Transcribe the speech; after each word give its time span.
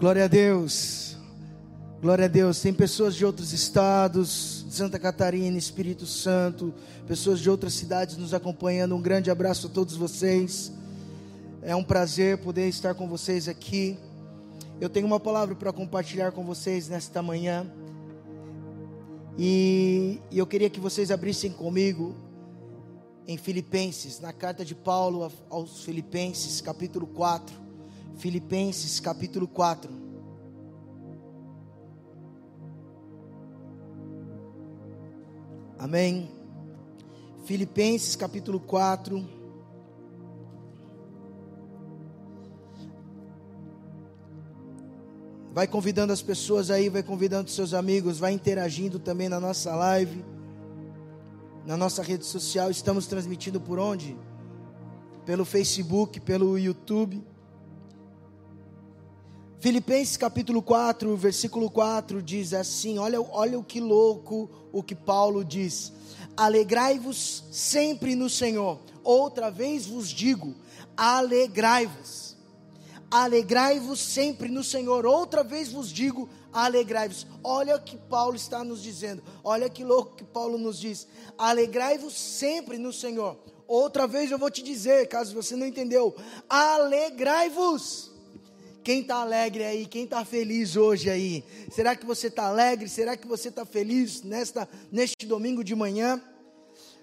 Glória 0.00 0.24
a 0.24 0.28
Deus. 0.28 1.14
Glória 2.00 2.24
a 2.24 2.28
Deus. 2.28 2.58
Tem 2.58 2.72
pessoas 2.72 3.14
de 3.14 3.22
outros 3.22 3.52
estados, 3.52 4.64
Santa 4.70 4.98
Catarina, 4.98 5.58
Espírito 5.58 6.06
Santo, 6.06 6.72
pessoas 7.06 7.38
de 7.38 7.50
outras 7.50 7.74
cidades 7.74 8.16
nos 8.16 8.32
acompanhando. 8.32 8.96
Um 8.96 9.02
grande 9.02 9.30
abraço 9.30 9.66
a 9.66 9.70
todos 9.70 9.94
vocês. 9.94 10.72
É 11.60 11.76
um 11.76 11.84
prazer 11.84 12.38
poder 12.38 12.66
estar 12.66 12.94
com 12.94 13.06
vocês 13.06 13.46
aqui. 13.46 13.98
Eu 14.80 14.88
tenho 14.88 15.06
uma 15.06 15.20
palavra 15.20 15.54
para 15.54 15.70
compartilhar 15.70 16.32
com 16.32 16.46
vocês 16.46 16.88
nesta 16.88 17.20
manhã. 17.20 17.70
E, 19.38 20.18
eu 20.32 20.46
queria 20.46 20.70
que 20.70 20.80
vocês 20.80 21.10
abrissem 21.10 21.52
comigo 21.52 22.14
em 23.28 23.36
Filipenses, 23.36 24.18
na 24.18 24.32
carta 24.32 24.64
de 24.64 24.74
Paulo 24.74 25.30
aos 25.50 25.84
Filipenses, 25.84 26.62
capítulo 26.62 27.06
4. 27.06 27.69
Filipenses, 28.20 29.00
capítulo 29.00 29.48
4. 29.48 29.90
Amém. 35.78 36.30
Filipenses, 37.44 38.14
capítulo 38.14 38.60
4. 38.60 39.26
Vai 45.52 45.66
convidando 45.66 46.12
as 46.12 46.22
pessoas 46.22 46.70
aí, 46.70 46.88
vai 46.88 47.02
convidando 47.02 47.50
seus 47.50 47.74
amigos, 47.74 48.18
vai 48.18 48.32
interagindo 48.32 48.98
também 48.98 49.28
na 49.28 49.40
nossa 49.40 49.74
live 49.74 50.24
na 51.64 51.76
nossa 51.76 52.02
rede 52.02 52.24
social. 52.24 52.70
Estamos 52.70 53.06
transmitindo 53.06 53.60
por 53.60 53.78
onde? 53.78 54.16
Pelo 55.24 55.44
Facebook, 55.44 56.20
pelo 56.20 56.58
YouTube. 56.58 57.22
Filipenses 59.60 60.16
capítulo 60.16 60.62
4, 60.62 61.14
versículo 61.18 61.70
4 61.70 62.22
diz 62.22 62.54
assim: 62.54 62.98
olha, 62.98 63.20
olha 63.20 63.58
o 63.58 63.62
que 63.62 63.78
louco 63.78 64.48
o 64.72 64.82
que 64.82 64.94
Paulo 64.94 65.44
diz. 65.44 65.92
Alegrai-vos 66.34 67.44
sempre 67.52 68.14
no 68.14 68.30
Senhor. 68.30 68.80
Outra 69.04 69.50
vez 69.50 69.84
vos 69.84 70.08
digo: 70.08 70.54
alegrai-vos. 70.96 72.38
Alegrai-vos 73.10 74.00
sempre 74.00 74.48
no 74.48 74.64
Senhor. 74.64 75.04
Outra 75.04 75.44
vez 75.44 75.70
vos 75.70 75.92
digo: 75.92 76.26
alegrai-vos. 76.50 77.26
Olha 77.44 77.76
o 77.76 77.82
que 77.82 77.98
Paulo 77.98 78.36
está 78.36 78.64
nos 78.64 78.82
dizendo. 78.82 79.22
Olha 79.44 79.68
que 79.68 79.84
louco 79.84 80.16
que 80.16 80.24
Paulo 80.24 80.56
nos 80.56 80.80
diz. 80.80 81.06
Alegrai-vos 81.36 82.14
sempre 82.14 82.78
no 82.78 82.94
Senhor. 82.94 83.36
Outra 83.68 84.06
vez 84.06 84.30
eu 84.30 84.38
vou 84.38 84.50
te 84.50 84.62
dizer, 84.62 85.06
caso 85.06 85.34
você 85.34 85.54
não 85.54 85.66
entendeu, 85.66 86.16
alegrai-vos. 86.48 88.10
Quem 88.82 89.00
está 89.00 89.16
alegre 89.16 89.64
aí? 89.64 89.86
Quem 89.86 90.04
está 90.04 90.24
feliz 90.24 90.76
hoje 90.76 91.10
aí? 91.10 91.44
Será 91.70 91.94
que 91.94 92.06
você 92.06 92.28
está 92.28 92.44
alegre? 92.44 92.88
Será 92.88 93.16
que 93.16 93.26
você 93.26 93.48
está 93.48 93.64
feliz 93.64 94.22
nesta, 94.22 94.68
neste 94.90 95.26
domingo 95.26 95.62
de 95.62 95.74
manhã? 95.74 96.22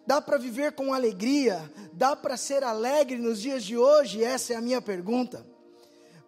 Dá 0.06 0.22
para 0.22 0.38
viver 0.38 0.72
com 0.72 0.94
alegria? 0.94 1.72
Dá 1.94 2.16
para 2.16 2.38
ser 2.38 2.64
alegre 2.64 3.18
nos 3.18 3.42
dias 3.42 3.64
de 3.64 3.78
hoje? 3.78 4.24
Essa 4.24 4.54
é 4.54 4.56
a 4.56 4.62
minha 4.62 4.82
pergunta. 4.82 5.46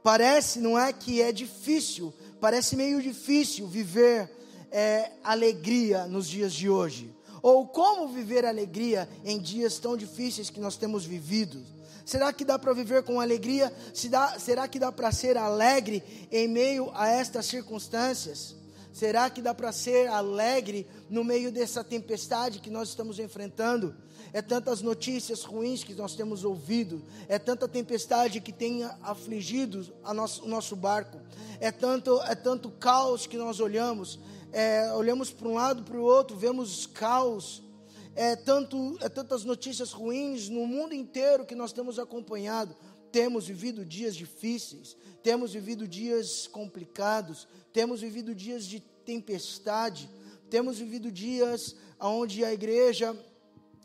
Parece, 0.03 0.59
não 0.59 0.79
é 0.79 0.93
que 0.93 1.21
é 1.21 1.31
difícil 1.31 2.13
Parece 2.39 2.75
meio 2.75 3.01
difícil 3.01 3.67
viver 3.67 4.31
é, 4.71 5.11
alegria 5.23 6.07
nos 6.07 6.27
dias 6.27 6.53
de 6.53 6.69
hoje. 6.69 7.13
Ou 7.41 7.67
como 7.67 8.07
viver 8.07 8.45
alegria 8.45 9.09
em 9.25 9.39
dias 9.39 9.77
tão 9.77 9.97
difíceis 9.97 10.49
que 10.49 10.59
nós 10.59 10.77
temos 10.77 11.05
vivido? 11.05 11.61
Será 12.09 12.33
que 12.33 12.43
dá 12.43 12.57
para 12.57 12.73
viver 12.73 13.03
com 13.03 13.21
alegria? 13.21 13.71
Será 13.93 14.67
que 14.67 14.79
dá 14.79 14.91
para 14.91 15.11
ser 15.11 15.37
alegre 15.37 16.03
em 16.31 16.47
meio 16.47 16.89
a 16.95 17.07
estas 17.07 17.45
circunstâncias? 17.45 18.55
Será 18.91 19.29
que 19.29 19.43
dá 19.43 19.53
para 19.53 19.71
ser 19.71 20.07
alegre 20.07 20.87
no 21.07 21.23
meio 21.23 21.51
dessa 21.51 21.83
tempestade 21.83 22.61
que 22.61 22.71
nós 22.71 22.89
estamos 22.89 23.19
enfrentando? 23.19 23.95
é 24.31 24.41
tantas 24.43 24.81
notícias 24.81 25.43
ruins 25.43 25.83
que 25.83 25.95
nós 25.95 26.13
temos 26.13 26.43
ouvido, 26.43 27.03
é 27.27 27.39
tanta 27.39 27.67
tempestade 27.67 28.39
que 28.39 28.51
tem 28.51 28.83
afligido 29.01 29.91
nosso, 30.13 30.45
o 30.45 30.47
nosso 30.47 30.75
barco, 30.75 31.19
é 31.59 31.71
tanto, 31.71 32.21
é 32.21 32.35
tanto 32.35 32.69
caos 32.69 33.25
que 33.25 33.37
nós 33.37 33.59
olhamos, 33.59 34.19
é, 34.51 34.93
olhamos 34.93 35.31
para 35.31 35.47
um 35.47 35.55
lado 35.55 35.81
para 35.81 35.97
o 35.97 36.03
outro, 36.03 36.37
vemos 36.37 36.85
caos, 36.85 37.63
é, 38.15 38.35
tanto, 38.35 38.97
é 39.01 39.09
tantas 39.09 39.43
notícias 39.43 39.91
ruins 39.91 40.49
no 40.49 40.65
mundo 40.65 40.93
inteiro 40.93 41.45
que 41.45 41.55
nós 41.55 41.71
temos 41.71 41.99
acompanhado. 41.99 42.75
Temos 43.11 43.47
vivido 43.47 43.83
dias 43.83 44.15
difíceis, 44.15 44.95
temos 45.23 45.53
vivido 45.53 45.87
dias 45.87 46.47
complicados, 46.47 47.47
temos 47.73 48.01
vivido 48.01 48.35
dias 48.35 48.65
de 48.65 48.79
tempestade, 48.79 50.09
temos 50.49 50.77
vivido 50.77 51.11
dias 51.11 51.75
onde 51.99 52.45
a 52.45 52.53
igreja 52.53 53.17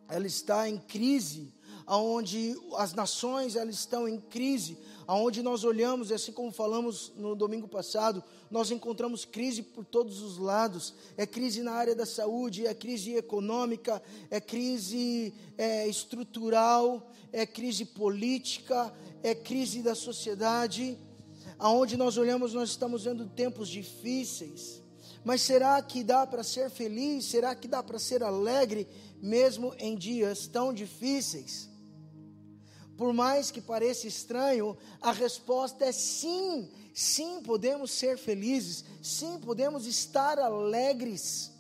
ela 0.09 0.27
está 0.27 0.69
em 0.69 0.79
crise, 0.79 1.53
aonde 1.87 2.55
as 2.77 2.93
nações 2.93 3.57
elas 3.57 3.77
estão 3.77 4.07
em 4.09 4.21
crise, 4.21 4.79
aonde 5.07 5.43
nós 5.43 5.65
olhamos, 5.65 6.11
assim 6.11 6.33
como 6.33 6.51
falamos 6.51 7.13
no 7.17 7.35
domingo 7.35 7.69
passado, 7.69 8.23
nós 8.51 8.71
encontramos 8.71 9.25
crise 9.25 9.63
por 9.63 9.85
todos 9.85 10.23
os 10.23 10.39
lados. 10.39 10.95
É 11.17 11.27
crise 11.27 11.63
na 11.63 11.73
área 11.73 11.95
da 11.95 12.07
saúde, 12.07 12.67
é 12.67 12.75
crise 12.75 13.15
econômica, 13.15 14.03
é 14.31 14.41
crise 14.41 15.35
é, 15.59 15.87
estrutural, 15.89 17.11
é 17.33 17.47
crise 17.47 17.85
política, 17.85 18.93
é 19.23 19.35
crise 19.35 19.83
da 19.83 19.95
sociedade. 19.95 20.99
Aonde 21.59 21.97
nós 21.97 22.17
olhamos, 22.17 22.55
nós 22.55 22.71
estamos 22.71 23.05
vendo 23.05 23.27
tempos 23.27 23.69
difíceis. 23.69 24.83
Mas 25.25 25.41
será 25.41 25.81
que 25.81 26.05
dá 26.05 26.27
para 26.27 26.43
ser 26.43 26.71
feliz? 26.71 27.25
Será 27.25 27.55
que 27.55 27.67
dá 27.67 27.83
para 27.83 27.99
ser 27.99 28.23
alegre 28.23 28.87
mesmo 29.21 29.75
em 29.79 29.97
dias 29.97 30.47
tão 30.47 30.73
difíceis? 30.73 31.74
Por 32.97 33.13
mais 33.13 33.51
que 33.51 33.61
pareça 33.61 34.07
estranho, 34.07 34.77
a 35.01 35.11
resposta 35.13 35.85
é 35.85 35.93
sim. 35.93 36.71
Sim, 36.93 37.43
podemos 37.43 37.91
ser 37.91 38.17
felizes. 38.17 38.85
Sim, 39.03 39.39
podemos 39.41 39.87
estar 39.87 40.39
alegres. 40.39 41.51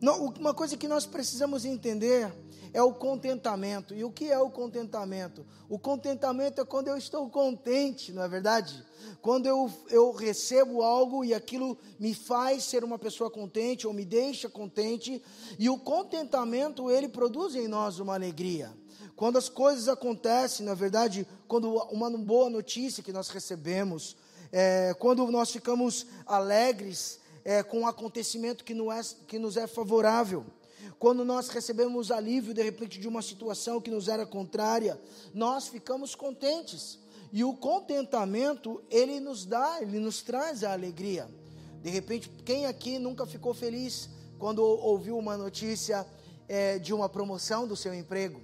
Uma 0.00 0.54
coisa 0.54 0.76
que 0.76 0.86
nós 0.86 1.06
precisamos 1.06 1.64
entender 1.64 2.32
é 2.72 2.82
o 2.82 2.92
contentamento. 2.92 3.94
E 3.94 4.04
o 4.04 4.10
que 4.10 4.30
é 4.30 4.38
o 4.38 4.50
contentamento? 4.50 5.44
O 5.68 5.78
contentamento 5.78 6.60
é 6.60 6.64
quando 6.64 6.88
eu 6.88 6.96
estou 6.96 7.28
contente, 7.30 8.12
não 8.12 8.22
é 8.22 8.28
verdade? 8.28 8.84
Quando 9.22 9.46
eu, 9.46 9.72
eu 9.88 10.12
recebo 10.12 10.82
algo 10.82 11.24
e 11.24 11.32
aquilo 11.32 11.76
me 11.98 12.14
faz 12.14 12.64
ser 12.64 12.84
uma 12.84 12.98
pessoa 12.98 13.30
contente 13.30 13.86
ou 13.86 13.92
me 13.92 14.04
deixa 14.04 14.48
contente, 14.48 15.22
e 15.58 15.70
o 15.70 15.78
contentamento 15.78 16.90
ele 16.90 17.08
produz 17.08 17.54
em 17.56 17.66
nós 17.66 17.98
uma 17.98 18.14
alegria. 18.14 18.70
Quando 19.16 19.38
as 19.38 19.48
coisas 19.48 19.88
acontecem, 19.88 20.64
na 20.64 20.74
verdade, 20.74 21.26
quando 21.48 21.74
uma 21.90 22.10
boa 22.10 22.50
notícia 22.50 23.02
que 23.02 23.12
nós 23.12 23.28
recebemos, 23.28 24.16
é, 24.52 24.94
quando 24.98 25.26
nós 25.30 25.50
ficamos 25.50 26.06
alegres 26.26 27.18
é, 27.44 27.62
com 27.62 27.80
um 27.80 27.86
acontecimento 27.86 28.62
que, 28.62 28.72
é, 28.72 29.00
que 29.26 29.38
nos 29.38 29.56
é 29.56 29.66
favorável 29.66 30.44
quando 30.98 31.24
nós 31.24 31.48
recebemos 31.48 32.10
alívio 32.10 32.54
de 32.54 32.62
repente 32.62 32.98
de 32.98 33.08
uma 33.08 33.22
situação 33.22 33.80
que 33.80 33.90
nos 33.90 34.08
era 34.08 34.24
contrária, 34.24 35.00
nós 35.34 35.68
ficamos 35.68 36.14
contentes. 36.14 36.98
E 37.32 37.44
o 37.44 37.54
contentamento, 37.54 38.82
ele 38.90 39.20
nos 39.20 39.44
dá, 39.44 39.78
ele 39.80 39.98
nos 39.98 40.22
traz 40.22 40.64
a 40.64 40.72
alegria. 40.72 41.28
De 41.82 41.90
repente, 41.90 42.30
quem 42.44 42.66
aqui 42.66 42.98
nunca 42.98 43.26
ficou 43.26 43.52
feliz 43.52 44.08
quando 44.38 44.62
ouviu 44.62 45.18
uma 45.18 45.36
notícia 45.36 46.06
é, 46.48 46.78
de 46.78 46.94
uma 46.94 47.08
promoção 47.08 47.66
do 47.66 47.76
seu 47.76 47.92
emprego? 47.92 48.40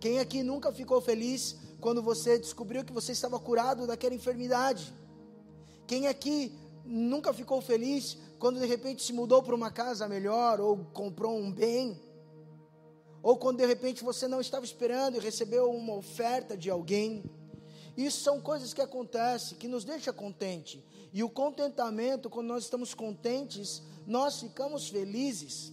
Quem 0.00 0.20
aqui 0.20 0.42
nunca 0.42 0.72
ficou 0.72 1.00
feliz 1.00 1.56
quando 1.80 2.02
você 2.02 2.38
descobriu 2.38 2.84
que 2.84 2.92
você 2.92 3.12
estava 3.12 3.38
curado 3.38 3.86
daquela 3.86 4.14
enfermidade? 4.14 4.94
Quem 5.86 6.06
aqui 6.06 6.52
nunca 6.84 7.32
ficou 7.32 7.60
feliz 7.60 8.16
quando 8.38 8.60
de 8.60 8.66
repente 8.66 9.02
se 9.02 9.12
mudou 9.12 9.42
para 9.42 9.54
uma 9.54 9.70
casa 9.70 10.08
melhor 10.08 10.60
ou 10.60 10.78
comprou 10.92 11.36
um 11.36 11.50
bem? 11.50 12.00
Ou 13.22 13.36
quando 13.36 13.58
de 13.58 13.66
repente 13.66 14.04
você 14.04 14.28
não 14.28 14.40
estava 14.40 14.64
esperando 14.64 15.16
e 15.16 15.20
recebeu 15.20 15.70
uma 15.70 15.94
oferta 15.94 16.56
de 16.56 16.70
alguém? 16.70 17.24
Isso 17.96 18.20
são 18.20 18.40
coisas 18.40 18.72
que 18.72 18.80
acontecem, 18.80 19.58
que 19.58 19.66
nos 19.66 19.84
deixa 19.84 20.12
contente. 20.12 20.84
E 21.12 21.24
o 21.24 21.28
contentamento, 21.28 22.30
quando 22.30 22.46
nós 22.46 22.62
estamos 22.62 22.94
contentes, 22.94 23.82
nós 24.06 24.38
ficamos 24.38 24.88
felizes. 24.88 25.72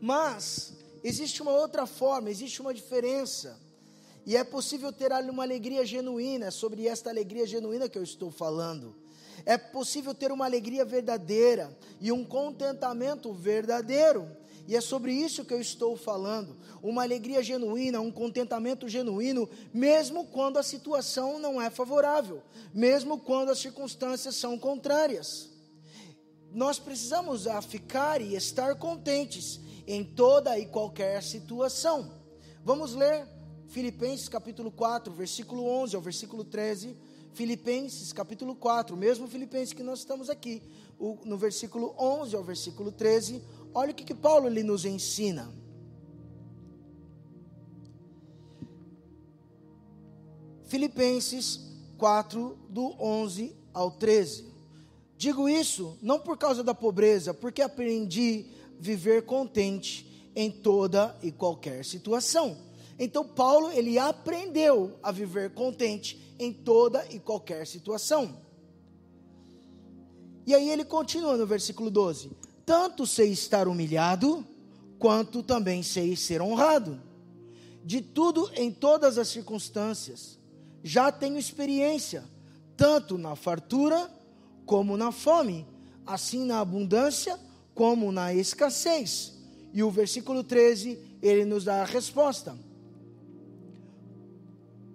Mas 0.00 0.74
existe 1.04 1.42
uma 1.42 1.52
outra 1.52 1.86
forma, 1.86 2.30
existe 2.30 2.62
uma 2.62 2.72
diferença. 2.72 3.60
E 4.26 4.36
é 4.36 4.42
possível 4.42 4.90
ter 4.90 5.12
uma 5.12 5.42
alegria 5.42 5.84
genuína, 5.84 6.50
sobre 6.50 6.88
esta 6.88 7.10
alegria 7.10 7.46
genuína 7.46 7.90
que 7.90 7.98
eu 7.98 8.02
estou 8.02 8.30
falando. 8.30 8.96
É 9.44 9.58
possível 9.58 10.14
ter 10.14 10.32
uma 10.32 10.46
alegria 10.46 10.84
verdadeira 10.84 11.76
e 12.00 12.10
um 12.10 12.24
contentamento 12.24 13.32
verdadeiro. 13.34 14.26
E 14.66 14.74
é 14.74 14.80
sobre 14.80 15.12
isso 15.12 15.44
que 15.44 15.52
eu 15.52 15.60
estou 15.60 15.94
falando. 15.94 16.56
Uma 16.82 17.02
alegria 17.02 17.42
genuína, 17.42 18.00
um 18.00 18.10
contentamento 18.10 18.88
genuíno, 18.88 19.46
mesmo 19.74 20.24
quando 20.28 20.56
a 20.56 20.62
situação 20.62 21.38
não 21.38 21.60
é 21.60 21.68
favorável, 21.68 22.42
mesmo 22.72 23.18
quando 23.18 23.50
as 23.50 23.58
circunstâncias 23.58 24.36
são 24.36 24.58
contrárias. 24.58 25.50
Nós 26.50 26.78
precisamos 26.78 27.44
ficar 27.68 28.22
e 28.22 28.34
estar 28.34 28.76
contentes 28.76 29.60
em 29.86 30.04
toda 30.04 30.58
e 30.58 30.66
qualquer 30.66 31.22
situação. 31.22 32.10
Vamos 32.64 32.94
ler 32.94 33.26
Filipenses 33.68 34.28
capítulo 34.28 34.70
4, 34.70 35.12
versículo 35.12 35.66
11 35.66 35.96
ao 35.96 36.02
versículo 36.02 36.44
13. 36.44 36.96
Filipenses 37.32 38.12
capítulo 38.12 38.54
4, 38.54 38.96
mesmo 38.96 39.26
Filipenses 39.26 39.72
que 39.72 39.82
nós 39.82 39.98
estamos 39.98 40.30
aqui, 40.30 40.62
no 41.24 41.36
versículo 41.36 41.92
11 41.98 42.36
ao 42.36 42.44
versículo 42.44 42.92
13, 42.92 43.42
olha 43.74 43.90
o 43.90 43.94
que, 43.94 44.04
que 44.04 44.14
Paulo 44.14 44.46
ele 44.46 44.62
nos 44.62 44.84
ensina. 44.84 45.52
Filipenses 50.62 51.60
4, 51.98 52.56
do 52.68 52.94
11 53.00 53.54
ao 53.72 53.90
13. 53.90 54.46
Digo 55.16 55.48
isso 55.48 55.98
não 56.00 56.20
por 56.20 56.38
causa 56.38 56.62
da 56.62 56.74
pobreza, 56.74 57.34
porque 57.34 57.62
aprendi 57.62 58.46
viver 58.78 59.22
contente 59.22 60.30
em 60.34 60.50
toda 60.50 61.16
e 61.22 61.30
qualquer 61.30 61.84
situação. 61.84 62.56
Então 62.98 63.26
Paulo 63.26 63.70
ele 63.72 63.98
aprendeu 63.98 64.98
a 65.02 65.10
viver 65.10 65.50
contente 65.50 66.34
em 66.38 66.52
toda 66.52 67.06
e 67.10 67.18
qualquer 67.18 67.66
situação. 67.66 68.38
E 70.46 70.54
aí 70.54 70.68
ele 70.68 70.84
continua 70.84 71.36
no 71.36 71.46
versículo 71.46 71.90
12: 71.90 72.30
Tanto 72.64 73.06
sei 73.06 73.30
estar 73.30 73.66
humilhado, 73.66 74.46
quanto 74.98 75.42
também 75.42 75.82
sei 75.82 76.16
ser 76.16 76.40
honrado. 76.40 77.00
De 77.84 78.00
tudo 78.00 78.50
em 78.54 78.70
todas 78.70 79.18
as 79.18 79.28
circunstâncias, 79.28 80.38
já 80.82 81.12
tenho 81.12 81.38
experiência, 81.38 82.24
tanto 82.76 83.18
na 83.18 83.36
fartura 83.36 84.10
como 84.64 84.96
na 84.96 85.12
fome, 85.12 85.66
assim 86.06 86.44
na 86.44 86.60
abundância 86.60 87.38
como 87.74 88.12
na 88.12 88.32
escassez. 88.32 89.34
E 89.72 89.82
o 89.82 89.90
versículo 89.90 90.44
13, 90.44 91.18
ele 91.20 91.44
nos 91.44 91.64
dá 91.64 91.82
a 91.82 91.84
resposta. 91.84 92.56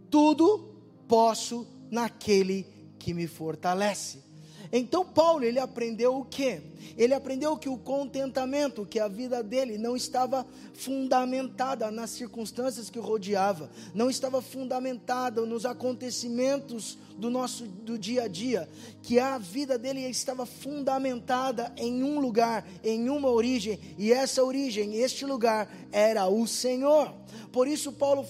Tudo 0.09 0.75
posso 1.07 1.67
naquele 1.91 2.65
que 2.97 3.13
me 3.13 3.27
fortalece. 3.27 4.28
Então 4.71 5.04
Paulo, 5.04 5.44
ele 5.44 5.60
aprendeu 5.60 6.18
o 6.18 6.25
quê? 6.25 6.62
Ele 6.95 7.13
aprendeu 7.13 7.57
que 7.57 7.69
o 7.69 7.77
contentamento, 7.77 8.86
que 8.86 9.00
a 9.00 9.07
vida 9.07 9.42
dele 9.42 9.77
não 9.77 9.95
estava 9.95 10.45
fundamentada 10.74 11.89
nas 11.89 12.12
circunstâncias 12.12 12.89
que 12.89 13.00
o 13.00 13.01
rodeava, 13.01 13.69
não 13.95 14.10
estava 14.10 14.42
fundamentada 14.42 15.45
nos 15.45 15.66
acontecimentos 15.66 16.98
do 17.18 17.30
nosso 17.30 17.66
do 17.66 17.98
dia 17.98 18.24
a 18.24 18.27
dia, 18.27 18.69
que 19.01 19.19
a 19.19 19.38
vida 19.38 19.77
dele 19.77 20.01
estava 20.01 20.45
fundamentada 20.45 21.74
em 21.75 22.04
um 22.04 22.19
lugar, 22.19 22.68
em 22.83 23.10
uma 23.10 23.30
origem, 23.30 23.80
e 23.98 24.13
essa 24.13 24.44
origem, 24.44 24.95
este 24.95 25.25
lugar 25.25 25.69
era 25.92 26.27
o 26.27 26.45
Senhor. 26.45 27.13
Por 27.51 27.68
isso 27.68 27.92
Paulo 27.92 28.25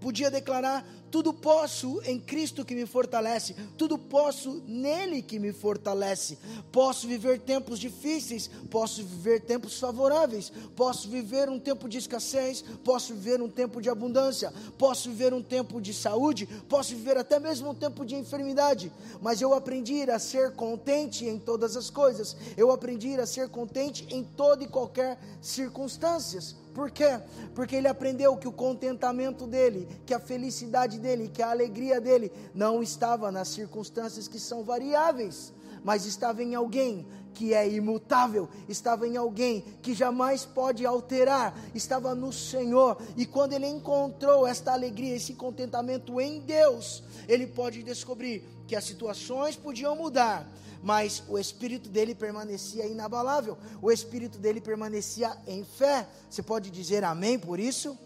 podia 0.00 0.30
declarar 0.30 0.86
tudo 1.10 1.32
posso 1.32 2.00
em 2.04 2.18
Cristo 2.18 2.64
que 2.64 2.74
me 2.74 2.86
fortalece, 2.86 3.54
tudo 3.76 3.96
posso 3.96 4.62
nele 4.66 5.22
que 5.22 5.38
me 5.38 5.52
fortalece. 5.52 6.38
Posso 6.72 7.06
viver 7.06 7.40
tempos 7.40 7.78
difíceis, 7.78 8.50
posso 8.70 9.02
viver 9.02 9.40
tempos 9.40 9.78
favoráveis, 9.78 10.52
posso 10.74 11.08
viver 11.08 11.48
um 11.48 11.58
tempo 11.58 11.88
de 11.88 11.98
escassez, 11.98 12.62
posso 12.84 13.14
viver 13.14 13.40
um 13.40 13.48
tempo 13.48 13.80
de 13.80 13.88
abundância, 13.88 14.52
posso 14.76 15.08
viver 15.10 15.32
um 15.32 15.42
tempo 15.42 15.80
de 15.80 15.94
saúde, 15.94 16.46
posso 16.68 16.94
viver 16.94 17.16
até 17.16 17.38
mesmo 17.38 17.70
um 17.70 17.74
tempo 17.74 18.04
de 18.04 18.14
enfermidade. 18.14 18.92
Mas 19.20 19.40
eu 19.40 19.54
aprendi 19.54 20.02
a 20.10 20.18
ser 20.18 20.52
contente 20.52 21.24
em 21.24 21.38
todas 21.38 21.76
as 21.76 21.90
coisas, 21.90 22.36
eu 22.56 22.70
aprendi 22.70 23.18
a 23.20 23.26
ser 23.26 23.48
contente 23.48 24.06
em 24.10 24.22
toda 24.22 24.64
e 24.64 24.68
qualquer 24.68 25.18
circunstâncias. 25.40 26.56
Por 26.76 26.90
quê? 26.90 27.18
Porque 27.54 27.74
ele 27.74 27.88
aprendeu 27.88 28.36
que 28.36 28.46
o 28.46 28.52
contentamento 28.52 29.46
dele, 29.46 29.88
que 30.04 30.12
a 30.12 30.20
felicidade 30.20 30.98
dele, 30.98 31.26
que 31.26 31.40
a 31.40 31.50
alegria 31.50 31.98
dele 31.98 32.30
não 32.54 32.82
estava 32.82 33.32
nas 33.32 33.48
circunstâncias 33.48 34.28
que 34.28 34.38
são 34.38 34.62
variáveis, 34.62 35.54
mas 35.82 36.04
estava 36.04 36.42
em 36.42 36.54
alguém 36.54 37.06
que 37.32 37.54
é 37.54 37.66
imutável, 37.66 38.46
estava 38.68 39.08
em 39.08 39.16
alguém 39.16 39.64
que 39.80 39.94
jamais 39.94 40.44
pode 40.44 40.84
alterar, 40.84 41.58
estava 41.74 42.14
no 42.14 42.30
Senhor. 42.30 42.98
E 43.16 43.24
quando 43.24 43.54
ele 43.54 43.66
encontrou 43.66 44.46
esta 44.46 44.74
alegria, 44.74 45.16
esse 45.16 45.32
contentamento 45.32 46.20
em 46.20 46.40
Deus, 46.40 47.02
ele 47.26 47.46
pode 47.46 47.82
descobrir 47.82 48.44
que 48.66 48.76
as 48.76 48.84
situações 48.84 49.56
podiam 49.56 49.94
mudar, 49.96 50.46
mas 50.82 51.22
o 51.28 51.38
espírito 51.38 51.88
dele 51.88 52.14
permanecia 52.14 52.86
inabalável, 52.86 53.56
o 53.80 53.90
espírito 53.90 54.38
dele 54.38 54.60
permanecia 54.60 55.36
em 55.46 55.64
fé. 55.64 56.08
Você 56.28 56.42
pode 56.42 56.70
dizer 56.70 57.04
amém 57.04 57.38
por 57.38 57.58
isso? 57.58 57.98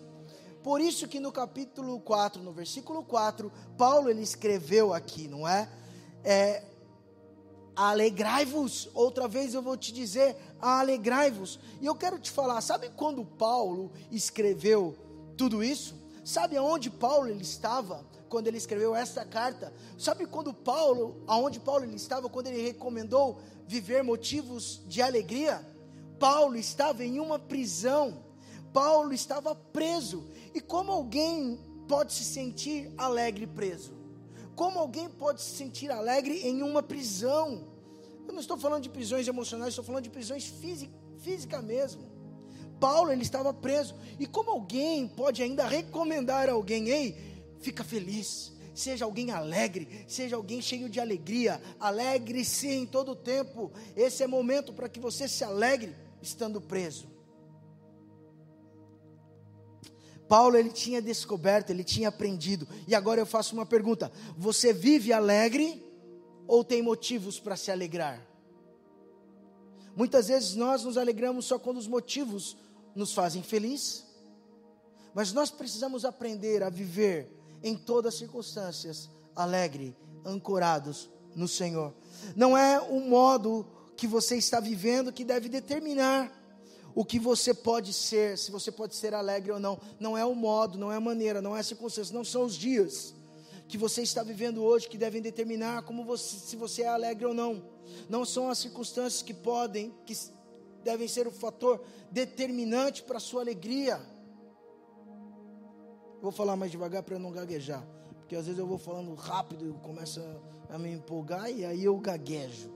Por 0.62 0.80
isso 0.80 1.08
que 1.08 1.18
no 1.18 1.32
capítulo 1.32 1.98
4, 2.00 2.42
no 2.42 2.52
versículo 2.52 3.02
4, 3.02 3.50
Paulo 3.78 4.10
ele 4.10 4.22
escreveu 4.22 4.92
aqui, 4.92 5.26
não 5.26 5.48
é? 5.48 5.68
é 6.22 6.62
alegrai-vos. 7.74 8.90
Outra 8.94 9.26
vez 9.26 9.54
eu 9.54 9.62
vou 9.62 9.76
te 9.76 9.90
dizer, 9.92 10.36
alegrai-vos. 10.60 11.58
E 11.80 11.86
eu 11.86 11.94
quero 11.94 12.18
te 12.18 12.30
falar, 12.30 12.60
sabe 12.60 12.90
quando 12.90 13.24
Paulo 13.24 13.90
escreveu 14.10 14.96
tudo 15.36 15.64
isso? 15.64 15.94
Sabe 16.22 16.56
aonde 16.58 16.90
Paulo 16.90 17.28
ele 17.28 17.42
estava? 17.42 18.04
Quando 18.30 18.46
ele 18.46 18.56
escreveu 18.56 18.94
esta 18.94 19.24
carta. 19.24 19.70
Sabe 19.98 20.24
quando 20.24 20.54
Paulo, 20.54 21.22
aonde 21.26 21.60
Paulo 21.60 21.84
ele 21.84 21.96
estava 21.96 22.30
quando 22.30 22.46
ele 22.46 22.62
recomendou 22.62 23.38
viver 23.66 24.02
motivos 24.02 24.80
de 24.86 25.02
alegria? 25.02 25.66
Paulo 26.18 26.56
estava 26.56 27.04
em 27.04 27.20
uma 27.20 27.38
prisão. 27.38 28.24
Paulo 28.72 29.12
estava 29.12 29.54
preso. 29.54 30.24
E 30.54 30.60
como 30.60 30.90
alguém 30.92 31.60
pode 31.86 32.14
se 32.14 32.24
sentir 32.24 32.90
alegre 32.96 33.46
preso? 33.46 33.92
Como 34.56 34.78
alguém 34.78 35.10
pode 35.10 35.42
se 35.42 35.50
sentir 35.56 35.90
alegre 35.90 36.40
em 36.46 36.62
uma 36.62 36.82
prisão? 36.82 37.68
Eu 38.26 38.32
não 38.32 38.40
estou 38.40 38.56
falando 38.56 38.84
de 38.84 38.88
prisões 38.88 39.28
emocionais, 39.28 39.70
estou 39.70 39.84
falando 39.84 40.04
de 40.04 40.10
prisões 40.10 40.46
físicas 40.46 41.00
física 41.20 41.60
mesmo. 41.62 42.02
Paulo 42.78 43.12
ele 43.12 43.22
estava 43.22 43.52
preso. 43.52 43.94
E 44.18 44.26
como 44.26 44.50
alguém 44.50 45.06
pode 45.06 45.42
ainda 45.42 45.66
recomendar 45.66 46.48
a 46.48 46.52
alguém, 46.52 46.88
ei, 46.88 47.29
fica 47.60 47.84
feliz, 47.84 48.52
seja 48.74 49.04
alguém 49.04 49.30
alegre, 49.30 50.04
seja 50.08 50.36
alguém 50.36 50.60
cheio 50.60 50.88
de 50.88 50.98
alegria, 50.98 51.60
alegre-se 51.78 52.68
em 52.68 52.86
todo 52.86 53.12
o 53.12 53.16
tempo. 53.16 53.70
Esse 53.96 54.22
é 54.22 54.26
momento 54.26 54.72
para 54.72 54.88
que 54.88 54.98
você 54.98 55.28
se 55.28 55.44
alegre 55.44 55.94
estando 56.22 56.60
preso. 56.60 57.08
Paulo 60.28 60.56
ele 60.56 60.70
tinha 60.70 61.02
descoberto, 61.02 61.70
ele 61.70 61.82
tinha 61.82 62.08
aprendido. 62.08 62.66
E 62.86 62.94
agora 62.94 63.20
eu 63.20 63.26
faço 63.26 63.54
uma 63.54 63.66
pergunta: 63.66 64.12
você 64.36 64.72
vive 64.72 65.12
alegre 65.12 65.84
ou 66.46 66.62
tem 66.62 66.80
motivos 66.82 67.40
para 67.40 67.56
se 67.56 67.70
alegrar? 67.70 68.24
Muitas 69.96 70.28
vezes 70.28 70.54
nós 70.54 70.84
nos 70.84 70.96
alegramos 70.96 71.46
só 71.46 71.58
quando 71.58 71.78
os 71.78 71.88
motivos 71.88 72.56
nos 72.94 73.12
fazem 73.12 73.42
feliz. 73.42 74.06
Mas 75.12 75.32
nós 75.32 75.50
precisamos 75.50 76.04
aprender 76.04 76.62
a 76.62 76.70
viver 76.70 77.39
em 77.62 77.76
todas 77.76 78.14
as 78.14 78.18
circunstâncias, 78.18 79.10
alegre, 79.34 79.96
ancorados 80.24 81.10
no 81.34 81.48
Senhor. 81.48 81.94
Não 82.34 82.56
é 82.56 82.80
o 82.80 83.00
modo 83.00 83.66
que 83.96 84.06
você 84.06 84.36
está 84.36 84.60
vivendo 84.60 85.12
que 85.12 85.24
deve 85.24 85.48
determinar 85.48 86.36
o 86.94 87.04
que 87.04 87.18
você 87.18 87.54
pode 87.54 87.92
ser, 87.92 88.36
se 88.36 88.50
você 88.50 88.72
pode 88.72 88.96
ser 88.96 89.14
alegre 89.14 89.52
ou 89.52 89.60
não. 89.60 89.78
Não 89.98 90.16
é 90.16 90.24
o 90.24 90.34
modo, 90.34 90.78
não 90.78 90.90
é 90.90 90.96
a 90.96 91.00
maneira, 91.00 91.40
não 91.40 91.56
é 91.56 91.60
a 91.60 91.64
circunstância, 91.64 92.14
não 92.14 92.24
são 92.24 92.44
os 92.44 92.54
dias 92.54 93.14
que 93.68 93.78
você 93.78 94.02
está 94.02 94.24
vivendo 94.24 94.62
hoje 94.64 94.88
que 94.88 94.98
devem 94.98 95.22
determinar 95.22 95.82
como 95.82 96.04
você, 96.04 96.36
se 96.38 96.56
você 96.56 96.82
é 96.82 96.88
alegre 96.88 97.24
ou 97.24 97.32
não. 97.32 97.62
Não 98.08 98.24
são 98.24 98.50
as 98.50 98.58
circunstâncias 98.58 99.22
que 99.22 99.32
podem, 99.32 99.94
que 100.04 100.16
devem 100.82 101.06
ser 101.06 101.28
o 101.28 101.30
fator 101.30 101.80
determinante 102.10 103.02
para 103.02 103.18
a 103.18 103.20
sua 103.20 103.42
alegria. 103.42 104.00
Vou 106.20 106.30
falar 106.30 106.56
mais 106.56 106.70
devagar 106.70 107.02
para 107.02 107.18
não 107.18 107.30
gaguejar. 107.30 107.84
Porque 108.18 108.36
às 108.36 108.46
vezes 108.46 108.58
eu 108.58 108.66
vou 108.66 108.78
falando 108.78 109.14
rápido 109.14 109.68
e 109.68 109.72
começa 109.84 110.22
a 110.68 110.78
me 110.78 110.92
empolgar 110.92 111.50
e 111.50 111.64
aí 111.64 111.84
eu 111.84 111.96
gaguejo. 111.98 112.70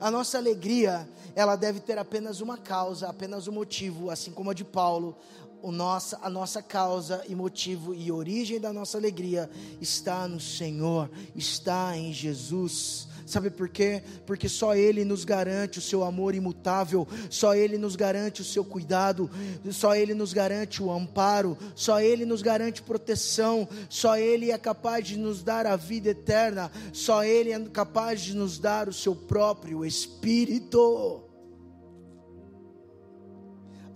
A 0.00 0.10
nossa 0.10 0.38
alegria, 0.38 1.08
ela 1.34 1.56
deve 1.56 1.80
ter 1.80 1.98
apenas 1.98 2.40
uma 2.40 2.56
causa, 2.56 3.08
apenas 3.08 3.46
um 3.46 3.52
motivo, 3.52 4.10
assim 4.10 4.32
como 4.32 4.50
a 4.50 4.54
de 4.54 4.64
Paulo, 4.64 5.16
o 5.64 5.72
nossa, 5.72 6.18
a 6.20 6.28
nossa 6.28 6.62
causa 6.62 7.24
e 7.26 7.34
motivo 7.34 7.94
e 7.94 8.12
origem 8.12 8.60
da 8.60 8.70
nossa 8.70 8.98
alegria 8.98 9.48
está 9.80 10.28
no 10.28 10.38
Senhor, 10.38 11.10
está 11.34 11.96
em 11.96 12.12
Jesus. 12.12 13.08
Sabe 13.24 13.48
por 13.48 13.70
quê? 13.70 14.02
Porque 14.26 14.46
só 14.46 14.76
Ele 14.76 15.06
nos 15.06 15.24
garante 15.24 15.78
o 15.78 15.82
seu 15.82 16.04
amor 16.04 16.34
imutável, 16.34 17.08
só 17.30 17.54
Ele 17.54 17.78
nos 17.78 17.96
garante 17.96 18.42
o 18.42 18.44
seu 18.44 18.62
cuidado, 18.62 19.30
só 19.70 19.96
Ele 19.96 20.12
nos 20.12 20.34
garante 20.34 20.82
o 20.82 20.92
amparo, 20.92 21.56
só 21.74 21.98
Ele 21.98 22.26
nos 22.26 22.42
garante 22.42 22.82
proteção, 22.82 23.66
só 23.88 24.18
Ele 24.18 24.50
é 24.50 24.58
capaz 24.58 25.06
de 25.06 25.16
nos 25.16 25.42
dar 25.42 25.66
a 25.66 25.76
vida 25.76 26.10
eterna, 26.10 26.70
só 26.92 27.24
Ele 27.24 27.52
é 27.52 27.60
capaz 27.70 28.20
de 28.20 28.34
nos 28.34 28.58
dar 28.58 28.86
o 28.86 28.92
seu 28.92 29.16
próprio 29.16 29.82
Espírito. 29.82 31.22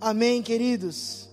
Amém, 0.01 0.41
queridos? 0.41 1.28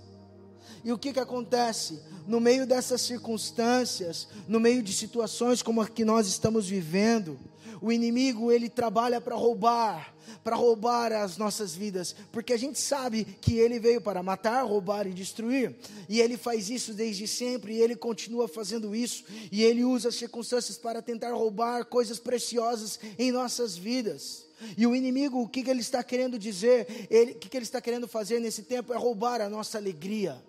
E 0.87 0.93
o 0.93 0.97
que, 0.97 1.13
que 1.13 1.19
acontece? 1.19 1.99
No 2.29 2.39
meio 2.39 2.65
dessas 2.65 3.01
circunstâncias, 3.01 4.29
no 4.47 4.61
meio 4.61 4.81
de 4.85 4.93
situações 4.93 5.61
como 5.61 5.81
a 5.81 5.89
que 5.89 6.05
nós 6.05 6.29
estamos 6.29 6.69
vivendo, 6.69 7.37
o 7.83 7.91
inimigo 7.91 8.53
ele 8.53 8.69
trabalha 8.69 9.21
para 9.21 9.35
roubar, 9.35 10.15
para 10.45 10.55
roubar 10.55 11.11
as 11.11 11.37
nossas 11.37 11.75
vidas, 11.75 12.15
porque 12.31 12.53
a 12.53 12.57
gente 12.57 12.79
sabe 12.79 13.25
que 13.25 13.59
ele 13.59 13.81
veio 13.81 14.01
para 14.01 14.23
matar, 14.23 14.63
roubar 14.63 15.09
e 15.09 15.13
destruir, 15.13 15.75
e 16.09 16.21
ele 16.21 16.37
faz 16.37 16.71
isso 16.71 16.95
desde 16.95 17.27
sempre, 17.27 17.75
e 17.75 17.83
ele 17.83 17.97
continua 17.97 18.47
fazendo 18.47 18.95
isso, 18.95 19.25
e 19.51 19.65
ele 19.65 19.83
usa 19.83 20.11
as 20.11 20.15
circunstâncias 20.15 20.79
para 20.79 21.03
tentar 21.03 21.33
roubar 21.33 21.85
coisas 21.87 22.21
preciosas 22.21 23.01
em 23.19 23.33
nossas 23.33 23.77
vidas. 23.77 24.47
E 24.79 24.87
o 24.87 24.95
inimigo, 24.95 25.43
o 25.43 25.49
que, 25.49 25.65
que 25.65 25.71
ele 25.71 25.81
está 25.81 26.05
querendo 26.05 26.39
dizer, 26.39 27.09
ele, 27.11 27.33
o 27.33 27.35
que, 27.35 27.49
que 27.49 27.57
ele 27.57 27.65
está 27.65 27.81
querendo 27.81 28.07
fazer 28.07 28.39
nesse 28.39 28.63
tempo 28.63 28.95
é 28.95 28.97
roubar 28.97 29.41
a 29.41 29.49
nossa 29.49 29.79
alegria, 29.79 30.41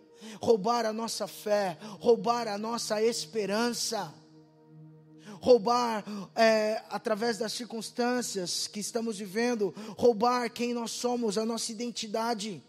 roubar 0.41 0.85
a 0.85 0.93
nossa 0.93 1.27
fé, 1.27 1.77
roubar 1.99 2.47
a 2.47 2.57
nossa 2.57 3.01
esperança 3.01 4.13
roubar 5.39 6.03
é, 6.35 6.81
através 6.89 7.37
das 7.37 7.53
circunstâncias 7.53 8.67
que 8.67 8.79
estamos 8.79 9.17
vivendo, 9.17 9.73
roubar 9.97 10.49
quem 10.49 10.73
nós 10.73 10.91
somos, 10.91 11.37
a 11.37 11.45
nossa 11.45 11.71
identidade. 11.71 12.63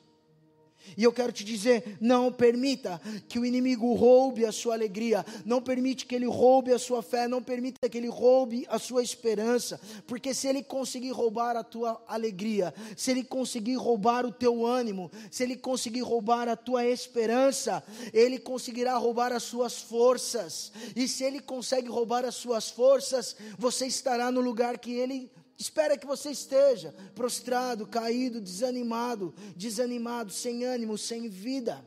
E 0.97 1.05
eu 1.05 1.13
quero 1.13 1.33
te 1.33 1.45
dizer: 1.45 1.97
não 2.01 2.33
permita 2.33 3.01
que 3.29 3.39
o 3.39 3.45
inimigo 3.45 3.95
roube 3.95 4.45
a 4.45 4.53
sua 4.53 4.75
alegria, 4.75 5.25
não 5.45 5.61
permite 5.61 6.07
que 6.07 6.15
ele 6.15 6.27
roube 6.27 6.73
a 6.73 6.79
sua 6.79 7.03
fé, 7.03 7.29
não 7.29 7.43
permita 7.43 7.89
que 7.89 7.99
ele 7.99 8.09
roube 8.09 8.67
a 8.69 8.79
sua 8.79 9.03
esperança, 9.03 9.81
porque 10.07 10.35
se 10.35 10.47
ele 10.47 10.63
conseguir 10.63 11.11
roubar 11.11 11.57
a 11.57 11.65
tua 11.65 12.03
alegria, 12.07 12.75
se 12.97 13.11
ele 13.11 13.25
conseguir 13.25 13.77
roubar 13.77 14.25
o 14.27 14.33
teu 14.33 14.65
ânimo, 14.65 15.11
se 15.31 15.43
ele 15.43 15.57
conseguir 15.57 16.01
roubar 16.01 16.49
a 16.49 16.57
tua 16.57 16.87
esperança, 16.87 17.83
ele 18.13 18.39
conseguirá 18.39 18.97
roubar 18.97 19.33
as 19.33 19.43
suas 19.43 19.79
forças, 19.79 20.73
e 20.95 21.07
se 21.09 21.25
ele 21.25 21.41
consegue 21.41 21.89
roubar 21.89 22.25
as 22.25 22.35
suas 22.35 22.71
forças, 22.71 23.37
você 23.59 23.87
estará 23.87 24.31
no 24.31 24.41
lugar 24.41 24.79
que 24.79 24.93
ele 24.93 25.31
Espera 25.59 25.99
que 25.99 26.07
você 26.07 26.31
esteja 26.31 26.95
prostrado, 27.17 27.85
caído, 27.85 28.41
desanimado, 28.41 29.35
desanimado, 29.57 30.33
sem 30.33 30.65
ânimo, 30.65 30.97
sem 30.97 31.29
vida. 31.29 31.85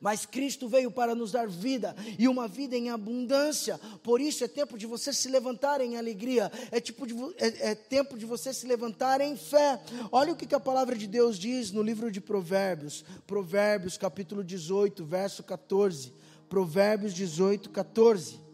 Mas 0.00 0.24
Cristo 0.24 0.68
veio 0.68 0.92
para 0.92 1.14
nos 1.14 1.32
dar 1.32 1.48
vida 1.48 1.96
e 2.16 2.28
uma 2.28 2.46
vida 2.46 2.76
em 2.76 2.90
abundância. 2.90 3.80
Por 4.04 4.20
isso 4.20 4.44
é 4.44 4.48
tempo 4.48 4.78
de 4.78 4.86
você 4.86 5.12
se 5.12 5.28
levantar 5.28 5.80
em 5.80 5.96
alegria, 5.96 6.52
é, 6.70 6.80
tipo 6.80 7.04
de, 7.04 7.14
é, 7.36 7.70
é 7.70 7.74
tempo 7.74 8.16
de 8.16 8.24
você 8.24 8.52
se 8.52 8.64
levantar 8.64 9.20
em 9.20 9.36
fé. 9.36 9.80
Olha 10.12 10.32
o 10.32 10.36
que, 10.36 10.46
que 10.46 10.54
a 10.54 10.60
palavra 10.60 10.96
de 10.96 11.08
Deus 11.08 11.36
diz 11.36 11.72
no 11.72 11.82
livro 11.82 12.12
de 12.12 12.20
Provérbios, 12.20 13.04
Provérbios 13.26 13.98
capítulo 13.98 14.44
18, 14.44 15.04
verso 15.04 15.42
14. 15.42 16.12
Provérbios 16.48 17.12
18, 17.12 17.70
14. 17.70 18.49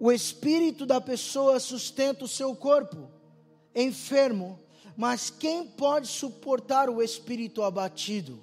O 0.00 0.12
espírito 0.12 0.86
da 0.86 1.00
pessoa 1.00 1.58
sustenta 1.58 2.24
o 2.24 2.28
seu 2.28 2.54
corpo 2.54 3.08
enfermo, 3.74 4.58
mas 4.96 5.30
quem 5.30 5.64
pode 5.64 6.08
suportar 6.08 6.88
o 6.88 7.02
espírito 7.02 7.62
abatido? 7.62 8.40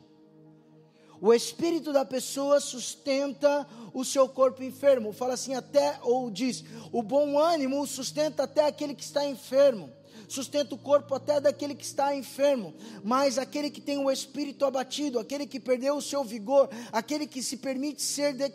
O 1.22 1.34
espírito 1.34 1.94
da 1.94 2.04
pessoa 2.04 2.60
sustenta 2.60 3.66
o 3.94 4.04
seu 4.04 4.28
corpo 4.28 4.62
enfermo. 4.62 5.14
Fala 5.14 5.34
assim 5.34 5.56
até 5.56 5.98
ou 6.02 6.30
diz: 6.30 6.64
o 6.92 7.02
bom 7.02 7.40
ânimo 7.40 7.86
sustenta 7.88 8.44
até 8.44 8.66
aquele 8.66 8.94
que 8.94 9.04
está 9.04 9.26
enfermo. 9.26 9.90
Sustenta 10.28 10.76
o 10.76 10.78
corpo 10.78 11.14
até 11.16 11.40
daquele 11.40 11.76
que 11.76 11.86
está 11.86 12.16
enfermo, 12.16 12.74
mas 13.04 13.38
aquele 13.38 13.70
que 13.70 13.82
tem 13.82 13.98
o 13.98 14.12
espírito 14.12 14.66
abatido, 14.66 15.20
aquele 15.20 15.46
que 15.46 15.60
perdeu 15.60 15.98
o 15.98 16.02
seu 16.02 16.24
vigor, 16.24 16.70
aquele 16.92 17.28
que 17.28 17.44
se 17.44 17.58
permite 17.58 18.02
ser 18.02 18.34
de, 18.34 18.50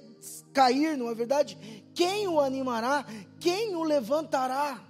cair, 0.52 0.96
não 0.96 1.10
é 1.10 1.14
verdade? 1.14 1.56
Quem 1.94 2.28
o 2.28 2.40
animará? 2.40 3.04
Quem 3.38 3.74
o 3.74 3.82
levantará? 3.82 4.84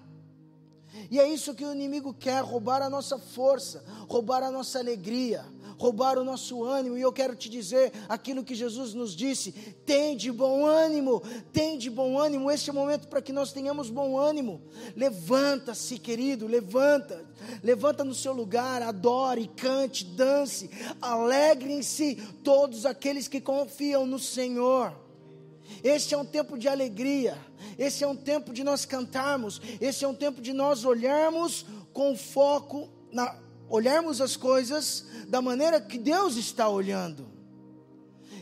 E 1.11 1.21
é 1.21 1.29
isso 1.29 1.55
que 1.55 1.65
o 1.65 1.73
inimigo 1.73 2.13
quer: 2.13 2.43
roubar 2.43 2.83
a 2.83 2.91
nossa 2.91 3.19
força, 3.19 3.85
roubar 4.09 4.43
a 4.43 4.51
nossa 4.51 4.79
alegria, 4.79 5.45
roubar 5.81 6.19
o 6.19 6.25
nosso 6.25 6.63
ânimo. 6.63 6.99
E 6.99 7.01
eu 7.01 7.11
quero 7.11 7.35
te 7.35 7.49
dizer 7.49 7.91
aquilo 8.07 8.45
que 8.45 8.55
Jesus 8.55 8.93
nos 8.93 9.17
disse: 9.17 9.51
tem 9.87 10.15
de 10.15 10.31
bom 10.31 10.67
ânimo, 10.67 11.23
tem 11.53 11.79
de 11.79 11.89
bom 11.89 12.19
ânimo. 12.19 12.51
Este 12.51 12.69
é 12.69 12.73
o 12.73 12.77
momento 12.77 13.09
para 13.09 13.23
que 13.23 13.33
nós 13.33 13.51
tenhamos 13.51 13.89
bom 13.89 14.19
ânimo. 14.19 14.61
Levanta-se, 14.95 15.99
querido, 15.99 16.47
levanta, 16.47 17.25
levanta 17.63 18.05
no 18.05 18.15
seu 18.15 18.35
lugar, 18.35 18.83
adore, 18.83 19.51
cante, 19.57 20.05
dance, 20.05 20.71
alegrem-se 21.01 22.17
todos 22.45 22.85
aqueles 22.85 23.27
que 23.27 23.41
confiam 23.41 24.05
no 24.05 24.19
Senhor. 24.19 24.95
Este 25.83 26.15
é 26.15 26.19
um 26.19 26.27
tempo 26.27 26.59
de 26.59 26.69
alegria, 26.69 27.39
esse 27.79 28.05
é 28.05 28.07
um 28.07 28.17
tempo 28.17 28.53
de 28.53 28.63
nós 28.63 28.85
cantarmos, 28.85 29.63
esse 29.81 30.05
é 30.05 30.09
um 30.09 30.15
tempo 30.15 30.43
de 30.43 30.53
nós 30.53 30.85
olharmos 30.85 31.65
com 31.93 32.15
foco, 32.17 32.91
na, 33.13 33.35
olharmos 33.71 34.21
as 34.21 34.37
coisas 34.37 35.07
da 35.29 35.41
maneira 35.41 35.81
que 35.81 35.97
Deus 35.97 36.37
está 36.37 36.69
olhando. 36.69 37.41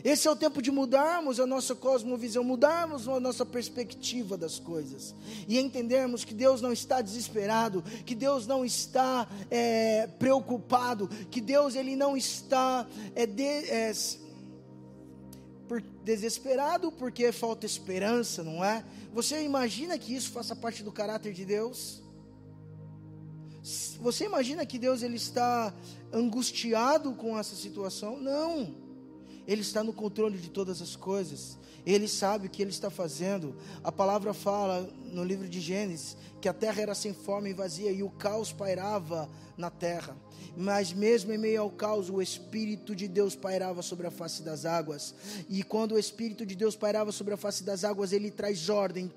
Esse 0.03 0.27
é 0.27 0.31
o 0.31 0.35
tempo 0.35 0.61
de 0.61 0.71
mudarmos 0.71 1.39
a 1.39 1.45
nossa 1.45 1.75
cosmovisão, 1.75 2.43
mudarmos 2.43 3.07
a 3.07 3.19
nossa 3.19 3.45
perspectiva 3.45 4.37
das 4.37 4.57
coisas 4.57 5.13
e 5.47 5.59
entendermos 5.59 6.23
que 6.23 6.33
Deus 6.33 6.61
não 6.61 6.71
está 6.71 7.01
desesperado, 7.01 7.83
que 8.05 8.15
Deus 8.15 8.47
não 8.47 8.63
está 8.63 9.27
é, 9.51 10.07
preocupado, 10.07 11.09
que 11.29 11.41
Deus 11.41 11.75
ele 11.75 11.95
não 11.95 12.15
está 12.15 12.87
é, 13.13 13.25
de, 13.25 13.43
é, 13.43 13.91
desesperado 16.03 16.91
porque 16.93 17.31
falta 17.33 17.65
esperança, 17.65 18.41
não 18.41 18.63
é? 18.63 18.85
Você 19.13 19.43
imagina 19.43 19.97
que 19.97 20.15
isso 20.15 20.31
faça 20.31 20.55
parte 20.55 20.81
do 20.81 20.93
caráter 20.93 21.33
de 21.33 21.43
Deus? 21.43 22.01
Você 23.99 24.25
imagina 24.25 24.65
que 24.65 24.77
Deus 24.77 25.01
ele 25.01 25.15
está 25.15 25.73
angustiado 26.11 27.13
com 27.13 27.37
essa 27.37 27.55
situação? 27.55 28.19
Não. 28.19 28.75
Ele 29.47 29.61
está 29.61 29.83
no 29.83 29.93
controle 29.93 30.37
de 30.37 30.49
todas 30.49 30.81
as 30.81 30.95
coisas. 30.95 31.57
Ele 31.85 32.07
sabe 32.07 32.47
o 32.47 32.49
que 32.49 32.61
ele 32.61 32.71
está 32.71 32.89
fazendo. 32.89 33.55
A 33.83 33.91
palavra 33.91 34.33
fala 34.33 34.89
no 35.11 35.23
livro 35.23 35.47
de 35.47 35.59
Gênesis 35.59 36.15
que 36.39 36.47
a 36.47 36.53
terra 36.53 36.81
era 36.81 36.95
sem 36.95 37.13
forma 37.13 37.49
e 37.49 37.53
vazia 37.53 37.91
e 37.91 38.03
o 38.03 38.09
caos 38.09 38.51
pairava 38.51 39.29
na 39.57 39.69
terra 39.69 40.15
mas 40.55 40.91
mesmo 40.91 41.31
em 41.31 41.37
meio 41.37 41.61
ao 41.61 41.69
caos, 41.69 42.09
o 42.09 42.21
Espírito 42.21 42.93
de 42.93 43.07
Deus 43.07 43.33
pairava 43.33 43.81
sobre 43.81 44.07
a 44.07 44.11
face 44.11 44.41
das 44.41 44.65
águas. 44.65 45.15
E 45.47 45.63
quando 45.63 45.93
o 45.93 45.99
Espírito 45.99 46.45
de 46.45 46.53
Deus 46.53 46.75
pairava 46.75 47.13
sobre 47.13 47.33
a 47.33 47.37
face 47.37 47.63
das 47.63 47.85
águas, 47.85 48.11
ele 48.11 48.29
traz 48.29 48.67
ordem 48.67 49.09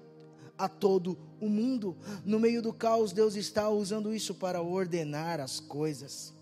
a 0.62 0.68
todo 0.68 1.18
o 1.40 1.48
mundo. 1.48 1.96
No 2.24 2.38
meio 2.38 2.62
do 2.62 2.72
caos, 2.72 3.12
Deus 3.12 3.34
está 3.34 3.68
usando 3.68 4.14
isso 4.14 4.34
para 4.34 4.62
ordenar 4.62 5.40
as 5.40 5.58
coisas. 5.58 6.32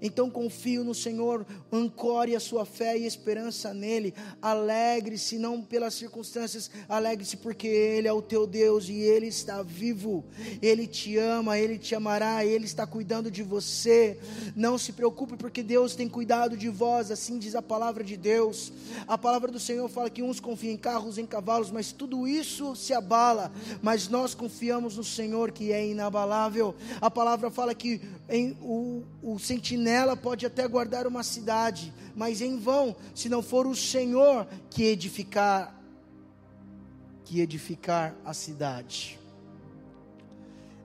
Então 0.00 0.28
confio 0.28 0.84
no 0.84 0.94
Senhor, 0.94 1.46
ancore 1.72 2.36
a 2.36 2.40
sua 2.40 2.64
fé 2.64 2.98
e 2.98 3.06
esperança 3.06 3.72
nele. 3.72 4.14
Alegre-se 4.42 5.38
não 5.38 5.62
pelas 5.62 5.94
circunstâncias, 5.94 6.70
alegre-se 6.88 7.36
porque 7.36 7.66
ele 7.66 8.08
é 8.08 8.12
o 8.12 8.20
teu 8.20 8.46
Deus 8.46 8.88
e 8.88 8.94
ele 8.94 9.26
está 9.26 9.62
vivo. 9.62 10.24
Ele 10.60 10.86
te 10.86 11.16
ama, 11.16 11.58
ele 11.58 11.78
te 11.78 11.94
amará, 11.94 12.44
ele 12.44 12.64
está 12.64 12.86
cuidando 12.86 13.30
de 13.30 13.42
você. 13.42 14.18
Não 14.54 14.76
se 14.76 14.92
preocupe 14.92 15.36
porque 15.36 15.62
Deus 15.62 15.94
tem 15.94 16.08
cuidado 16.08 16.56
de 16.56 16.68
vós, 16.68 17.10
assim 17.10 17.38
diz 17.38 17.54
a 17.54 17.62
palavra 17.62 18.04
de 18.04 18.16
Deus. 18.16 18.72
A 19.06 19.16
palavra 19.16 19.50
do 19.50 19.60
Senhor 19.60 19.88
fala 19.88 20.10
que 20.10 20.22
uns 20.22 20.40
confiam 20.40 20.72
em 20.72 20.76
carros, 20.76 21.18
em 21.18 21.26
cavalos, 21.26 21.70
mas 21.70 21.92
tudo 21.92 22.28
isso 22.28 22.76
se 22.76 22.92
abala, 22.92 23.52
mas 23.80 24.08
nós 24.08 24.34
confiamos 24.34 24.96
no 24.96 25.04
Senhor 25.04 25.52
que 25.52 25.72
é 25.72 25.86
inabalável. 25.86 26.74
A 27.00 27.10
palavra 27.10 27.50
fala 27.50 27.74
que 27.74 28.00
em, 28.28 28.56
o, 28.60 29.02
o 29.22 29.38
sentinela 29.38 29.83
nela 29.84 30.16
pode 30.16 30.46
até 30.46 30.66
guardar 30.66 31.06
uma 31.06 31.22
cidade, 31.22 31.92
mas 32.16 32.40
em 32.40 32.58
vão, 32.58 32.96
se 33.14 33.28
não 33.28 33.42
for 33.42 33.66
o 33.66 33.76
Senhor 33.76 34.46
que 34.70 34.84
edificar 34.84 35.78
que 37.24 37.40
edificar 37.40 38.14
a 38.24 38.34
cidade. 38.34 39.18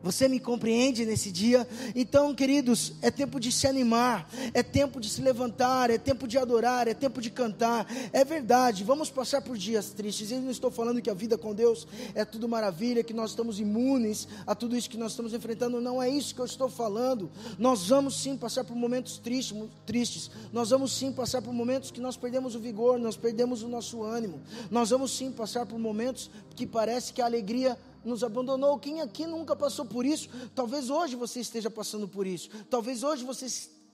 Você 0.01 0.27
me 0.27 0.39
compreende 0.39 1.05
nesse 1.05 1.31
dia? 1.31 1.67
Então, 1.93 2.33
queridos, 2.33 2.93
é 3.01 3.11
tempo 3.11 3.39
de 3.39 3.51
se 3.51 3.67
animar, 3.67 4.29
é 4.53 4.63
tempo 4.63 4.99
de 4.99 5.09
se 5.09 5.21
levantar, 5.21 5.89
é 5.89 5.97
tempo 5.97 6.27
de 6.27 6.37
adorar, 6.37 6.87
é 6.87 6.93
tempo 6.93 7.21
de 7.21 7.29
cantar. 7.29 7.85
É 8.13 8.23
verdade, 8.23 8.83
vamos 8.83 9.09
passar 9.09 9.41
por 9.41 9.57
dias 9.57 9.89
tristes. 9.89 10.31
Eu 10.31 10.41
não 10.41 10.51
estou 10.51 10.71
falando 10.71 11.01
que 11.01 11.09
a 11.09 11.13
vida 11.13 11.37
com 11.37 11.53
Deus 11.53 11.87
é 12.15 12.23
tudo 12.23 12.47
maravilha, 12.47 13.03
que 13.03 13.13
nós 13.13 13.31
estamos 13.31 13.59
imunes 13.59 14.27
a 14.47 14.55
tudo 14.55 14.75
isso 14.75 14.89
que 14.89 14.97
nós 14.97 15.11
estamos 15.11 15.33
enfrentando. 15.33 15.81
Não 15.81 16.01
é 16.01 16.09
isso 16.09 16.33
que 16.33 16.41
eu 16.41 16.45
estou 16.45 16.69
falando. 16.69 17.29
Nós 17.57 17.87
vamos 17.87 18.21
sim 18.21 18.37
passar 18.37 18.63
por 18.63 18.75
momentos 18.75 19.17
tristes, 19.17 19.57
tristes. 19.85 20.31
Nós 20.53 20.69
vamos 20.69 20.93
sim 20.93 21.11
passar 21.11 21.41
por 21.41 21.53
momentos 21.53 21.91
que 21.91 21.99
nós 21.99 22.15
perdemos 22.15 22.55
o 22.55 22.59
vigor, 22.59 22.97
nós 22.97 23.17
perdemos 23.17 23.63
o 23.63 23.67
nosso 23.67 24.01
ânimo. 24.03 24.39
Nós 24.71 24.91
vamos 24.91 25.11
sim 25.11 25.31
passar 25.31 25.65
por 25.65 25.77
momentos 25.77 26.29
que 26.55 26.65
parece 26.65 27.11
que 27.11 27.21
a 27.21 27.25
alegria 27.25 27.77
nos 28.03 28.23
abandonou. 28.23 28.79
Quem 28.79 29.01
aqui 29.01 29.25
nunca 29.25 29.55
passou 29.55 29.85
por 29.85 30.05
isso? 30.05 30.29
Talvez 30.55 30.89
hoje 30.89 31.15
você 31.15 31.39
esteja 31.39 31.69
passando 31.69 32.07
por 32.07 32.25
isso. 32.25 32.49
Talvez 32.69 33.03
hoje 33.03 33.23
você 33.23 33.45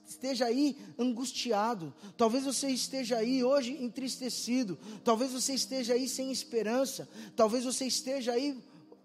esteja 0.08 0.46
aí 0.46 0.76
angustiado. 0.98 1.92
Talvez 2.16 2.44
você 2.44 2.68
esteja 2.68 3.18
aí 3.18 3.42
hoje 3.42 3.72
entristecido. 3.82 4.78
Talvez 5.04 5.32
você 5.32 5.54
esteja 5.54 5.94
aí 5.94 6.08
sem 6.08 6.30
esperança. 6.30 7.08
Talvez 7.34 7.64
você 7.64 7.86
esteja 7.86 8.32
aí 8.32 8.56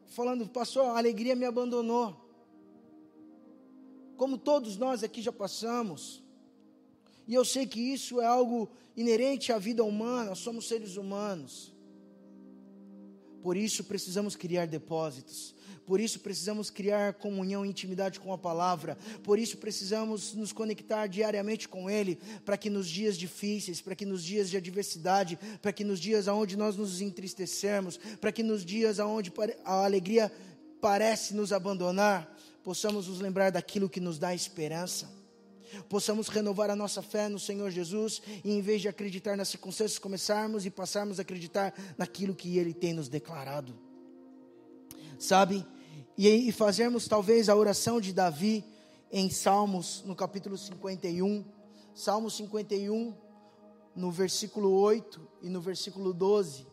falando, 0.07 0.47
pastor, 0.47 0.85
a 0.85 0.97
alegria 0.97 1.35
me 1.35 1.45
abandonou. 1.45 2.15
Como 4.17 4.37
todos 4.37 4.77
nós 4.77 5.03
aqui 5.03 5.21
já 5.21 5.31
passamos. 5.31 6.21
E 7.27 7.33
eu 7.33 7.45
sei 7.45 7.65
que 7.65 7.79
isso 7.79 8.21
é 8.21 8.25
algo 8.25 8.69
inerente 8.95 9.51
à 9.51 9.57
vida 9.57 9.83
humana, 9.83 10.35
somos 10.35 10.67
seres 10.67 10.97
humanos. 10.97 11.73
Por 13.41 13.57
isso 13.57 13.83
precisamos 13.83 14.35
criar 14.35 14.67
depósitos. 14.67 15.55
Por 15.85 15.99
isso 15.99 16.19
precisamos 16.19 16.69
criar 16.69 17.15
comunhão 17.15 17.65
e 17.65 17.69
intimidade 17.69 18.19
com 18.19 18.31
a 18.31 18.37
palavra. 18.37 18.97
Por 19.23 19.39
isso 19.39 19.57
precisamos 19.57 20.33
nos 20.33 20.53
conectar 20.53 21.07
diariamente 21.07 21.67
com 21.67 21.89
Ele, 21.89 22.19
para 22.45 22.57
que 22.57 22.69
nos 22.69 22.87
dias 22.87 23.17
difíceis, 23.17 23.81
para 23.81 23.95
que 23.95 24.05
nos 24.05 24.23
dias 24.23 24.49
de 24.49 24.57
adversidade, 24.57 25.39
para 25.61 25.73
que 25.73 25.83
nos 25.83 25.99
dias 25.99 26.27
onde 26.27 26.55
nós 26.55 26.77
nos 26.77 27.01
entristecermos, 27.01 27.97
para 28.19 28.31
que 28.31 28.43
nos 28.43 28.63
dias 28.63 28.99
onde 28.99 29.31
a 29.65 29.83
alegria 29.83 30.31
parece 30.79 31.33
nos 31.33 31.51
abandonar, 31.51 32.37
possamos 32.63 33.07
nos 33.07 33.19
lembrar 33.19 33.51
daquilo 33.51 33.89
que 33.89 33.99
nos 33.99 34.17
dá 34.17 34.33
esperança 34.33 35.20
possamos 35.89 36.27
renovar 36.27 36.69
a 36.69 36.75
nossa 36.75 37.01
fé 37.01 37.27
no 37.27 37.39
Senhor 37.39 37.69
Jesus 37.71 38.21
e, 38.43 38.51
em 38.51 38.61
vez 38.61 38.81
de 38.81 38.87
acreditar 38.87 39.35
nas 39.37 39.49
circunstâncias, 39.49 39.99
começarmos 39.99 40.65
e 40.65 40.69
passarmos 40.69 41.19
a 41.19 41.21
acreditar 41.21 41.73
naquilo 41.97 42.35
que 42.35 42.57
Ele 42.57 42.73
tem 42.73 42.93
nos 42.93 43.07
declarado. 43.07 43.73
Sabe? 45.19 45.65
E, 46.17 46.27
e 46.27 46.51
fazermos 46.51 47.07
talvez 47.07 47.49
a 47.49 47.55
oração 47.55 48.01
de 48.01 48.13
Davi 48.13 48.63
em 49.11 49.29
Salmos, 49.29 50.03
no 50.05 50.15
capítulo 50.15 50.57
51, 50.57 51.43
Salmo 51.93 52.29
51, 52.29 53.13
no 53.95 54.11
versículo 54.11 54.71
8 54.71 55.27
e 55.41 55.49
no 55.49 55.59
versículo 55.59 56.13
12. 56.13 56.65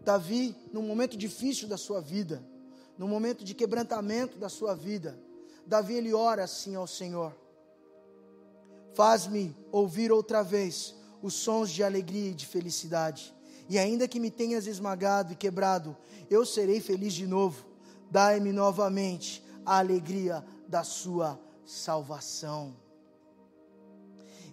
Davi, 0.00 0.56
num 0.72 0.82
momento 0.82 1.16
difícil 1.16 1.68
da 1.68 1.76
sua 1.76 2.00
vida, 2.00 2.44
num 2.98 3.08
momento 3.08 3.44
de 3.44 3.54
quebrantamento 3.54 4.38
da 4.38 4.48
sua 4.48 4.74
vida, 4.74 5.18
Davi 5.66 5.94
ele 5.94 6.12
ora 6.12 6.44
assim 6.44 6.74
ao 6.74 6.86
Senhor: 6.86 7.34
Faz-me 9.00 9.56
ouvir 9.72 10.12
outra 10.12 10.42
vez 10.42 10.94
os 11.22 11.32
sons 11.32 11.70
de 11.70 11.82
alegria 11.82 12.32
e 12.32 12.34
de 12.34 12.44
felicidade. 12.44 13.34
E 13.66 13.78
ainda 13.78 14.06
que 14.06 14.20
me 14.20 14.30
tenhas 14.30 14.66
esmagado 14.66 15.32
e 15.32 15.36
quebrado, 15.36 15.96
eu 16.28 16.44
serei 16.44 16.82
feliz 16.82 17.14
de 17.14 17.26
novo. 17.26 17.64
Dai-me 18.10 18.52
novamente 18.52 19.42
a 19.64 19.78
alegria 19.78 20.44
da 20.68 20.84
sua 20.84 21.40
salvação. 21.64 22.76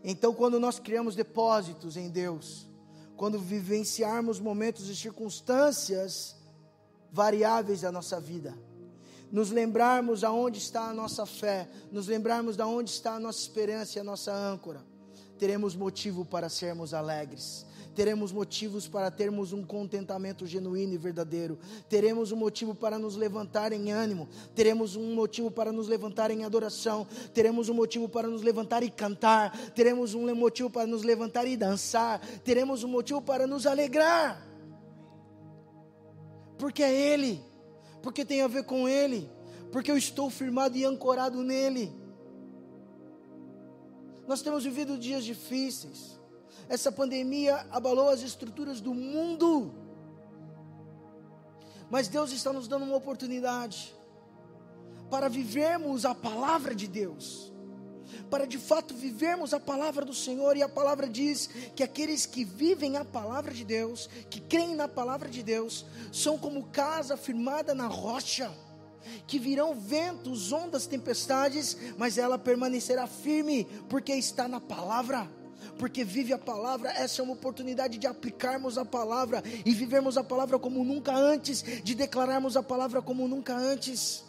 Então, 0.02 0.34
quando 0.34 0.62
nós 0.62 0.80
criamos 0.80 1.14
depósitos 1.14 1.98
em 1.98 2.08
Deus, 2.08 2.70
quando 3.18 3.38
vivenciarmos 3.38 4.40
momentos 4.40 4.88
e 4.88 4.96
circunstâncias 4.96 6.38
variáveis 7.12 7.82
da 7.82 7.92
nossa 7.92 8.18
vida, 8.18 8.58
nos 9.32 9.52
lembrarmos 9.52 10.24
aonde 10.24 10.58
está 10.58 10.90
a 10.90 10.94
nossa 10.94 11.26
fé, 11.26 11.68
nos 11.92 12.08
lembrarmos 12.08 12.56
de 12.56 12.64
onde 12.64 12.90
está 12.90 13.14
a 13.14 13.20
nossa 13.20 13.40
esperança 13.40 13.98
e 13.98 14.02
a 14.02 14.04
nossa 14.04 14.34
âncora, 14.34 14.84
teremos 15.38 15.76
motivo 15.76 16.26
para 16.26 16.50
sermos 16.50 16.94
alegres. 16.94 17.66
Teremos 17.98 18.32
motivos 18.32 18.88
para 18.88 19.10
termos 19.10 19.54
um 19.54 19.64
contentamento 19.64 20.46
genuíno 20.46 20.94
e 20.94 20.98
verdadeiro. 21.00 21.58
Teremos 21.90 22.32
um 22.32 22.36
motivo 22.36 22.76
para 22.76 23.00
nos 23.00 23.16
levantar 23.16 23.74
em 23.74 23.92
ânimo. 23.92 24.30
Teremos 24.54 24.96
um 24.96 25.16
motivo 25.16 25.50
para 25.50 25.72
nos 25.72 25.88
levantar 25.88 26.30
em 26.30 26.46
adoração. 26.46 27.08
Teremos 27.34 27.70
um 27.70 27.74
motivo 27.74 28.08
para 28.08 28.28
nos 28.28 28.44
levantar 28.44 28.84
e 28.84 28.92
cantar. 28.92 29.52
Teremos 29.72 30.14
um 30.14 30.32
motivo 30.36 30.70
para 30.70 30.86
nos 30.86 31.02
levantar 31.02 31.48
e 31.48 31.58
dançar. 31.58 32.20
Teremos 32.44 32.84
um 32.84 32.88
motivo 32.88 33.20
para 33.20 33.48
nos 33.48 33.66
alegrar. 33.66 34.48
Porque 36.60 36.84
é 36.84 36.94
Ele 36.94 37.42
porque 38.08 38.24
tem 38.24 38.42
a 38.42 38.48
ver 38.48 38.64
com 38.64 38.88
Ele, 38.88 39.30
porque 39.70 39.92
eu 39.92 39.98
estou 39.98 40.30
firmado 40.30 40.78
e 40.78 40.86
ancorado 40.86 41.44
nele. 41.44 41.94
Nós 44.26 44.42
temos 44.42 44.64
vivido 44.64 44.98
dias 44.98 45.26
difíceis, 45.26 46.18
essa 46.70 46.90
pandemia 46.90 47.68
abalou 47.70 48.08
as 48.08 48.22
estruturas 48.22 48.80
do 48.80 48.94
mundo, 48.94 49.74
mas 51.90 52.08
Deus 52.08 52.32
está 52.32 52.54
nos 52.54 52.66
dando 52.66 52.86
uma 52.86 52.96
oportunidade 52.96 53.94
para 55.10 55.28
vivermos 55.28 56.06
a 56.06 56.16
palavra 56.16 56.74
de 56.74 56.88
Deus 56.88 57.52
para 58.30 58.46
de 58.46 58.58
fato 58.58 58.94
vivermos 58.94 59.54
a 59.54 59.60
palavra 59.60 60.06
do 60.06 60.14
Senhor, 60.14 60.58
e 60.58 60.64
a 60.64 60.70
palavra 60.70 61.08
diz 61.08 61.50
que 61.76 61.84
aqueles 61.84 62.26
que 62.26 62.44
vivem 62.44 62.98
a 62.98 63.06
palavra 63.06 63.54
de 63.54 63.64
Deus, 63.64 64.10
que 64.30 64.40
creem 64.40 64.76
na 64.76 64.88
palavra 64.88 65.30
de 65.30 65.44
Deus, 65.44 65.86
são 66.12 66.38
como 66.38 66.68
casa 66.68 67.18
firmada 67.18 67.74
na 67.74 67.88
rocha, 67.88 68.52
que 69.26 69.40
virão 69.40 69.74
ventos, 69.74 70.52
ondas, 70.52 70.86
tempestades, 70.86 71.78
mas 71.98 72.18
ela 72.18 72.38
permanecerá 72.38 73.08
firme, 73.08 73.66
porque 73.90 74.14
está 74.14 74.48
na 74.48 74.60
palavra 74.60 75.30
porque 75.78 76.04
vive 76.04 76.34
a 76.34 76.38
palavra. 76.38 76.90
Essa 76.90 77.22
é 77.22 77.24
uma 77.24 77.34
oportunidade 77.34 77.98
de 77.98 78.08
aplicarmos 78.08 78.78
a 78.78 78.86
palavra 78.86 79.44
e 79.66 79.74
vivermos 79.74 80.18
a 80.18 80.24
palavra 80.24 80.58
como 80.58 80.84
nunca 80.84 81.16
antes, 81.16 81.64
de 81.84 81.96
declararmos 81.96 82.58
a 82.58 82.64
palavra 82.64 83.02
como 83.02 83.28
nunca 83.28 83.56
antes. 83.56 84.27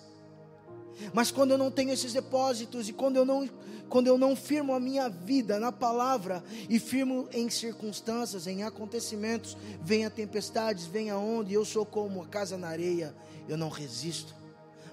Mas 1.12 1.30
quando 1.30 1.52
eu 1.52 1.58
não 1.58 1.70
tenho 1.70 1.92
esses 1.92 2.12
depósitos 2.12 2.88
e 2.88 2.92
quando 2.92 3.16
eu 3.16 3.24
não, 3.24 3.48
quando 3.88 4.06
eu 4.06 4.18
não 4.18 4.36
firmo 4.36 4.74
a 4.74 4.80
minha 4.80 5.08
vida 5.08 5.58
na 5.58 5.72
palavra 5.72 6.42
e 6.68 6.78
firmo 6.78 7.28
em 7.32 7.48
circunstâncias, 7.48 8.46
em 8.46 8.62
acontecimentos, 8.62 9.56
venha 9.82 10.10
tempestades, 10.10 10.86
venha 10.86 11.16
onda, 11.16 11.50
e 11.50 11.54
eu 11.54 11.64
sou 11.64 11.86
como 11.86 12.22
a 12.22 12.26
casa 12.26 12.56
na 12.56 12.68
areia, 12.68 13.14
eu 13.48 13.56
não 13.56 13.68
resisto. 13.68 14.34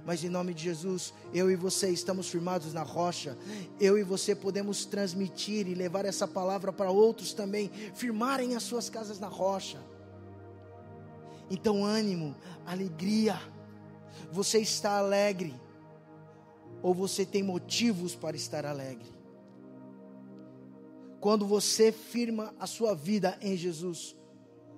Mas 0.06 0.24
em 0.24 0.30
nome 0.30 0.54
de 0.54 0.63
Jesus, 0.63 1.13
eu 1.34 1.50
e 1.50 1.56
você 1.56 1.89
estamos 1.89 2.30
firmados 2.30 2.72
na 2.74 2.84
rocha. 2.84 3.36
Eu 3.80 3.98
e 3.98 4.04
você 4.04 4.36
podemos 4.36 4.86
transmitir 4.86 5.68
e 5.68 5.74
levar 5.74 6.06
essa 6.06 6.28
palavra 6.28 6.72
para 6.72 6.91
outros 6.91 7.34
também, 7.34 7.72
firmarem 7.96 8.56
as 8.56 8.62
suas 8.62 8.88
casas 8.88 9.20
na 9.20 9.28
rocha. 9.28 9.80
Então, 11.50 11.84
ânimo, 11.84 12.36
alegria. 12.68 13.41
Você 14.32 14.60
está 14.60 15.00
alegre 15.00 15.56
ou 16.86 16.93
você 16.93 17.26
tem 17.26 17.41
motivos 17.41 18.13
para 18.13 18.38
estar 18.38 18.63
alegre? 18.63 19.10
Quando 21.19 21.43
você 21.43 21.91
firma 21.91 22.54
a 22.60 22.67
sua 22.67 22.93
vida 22.93 23.36
em 23.41 23.58
Jesus, 23.58 24.15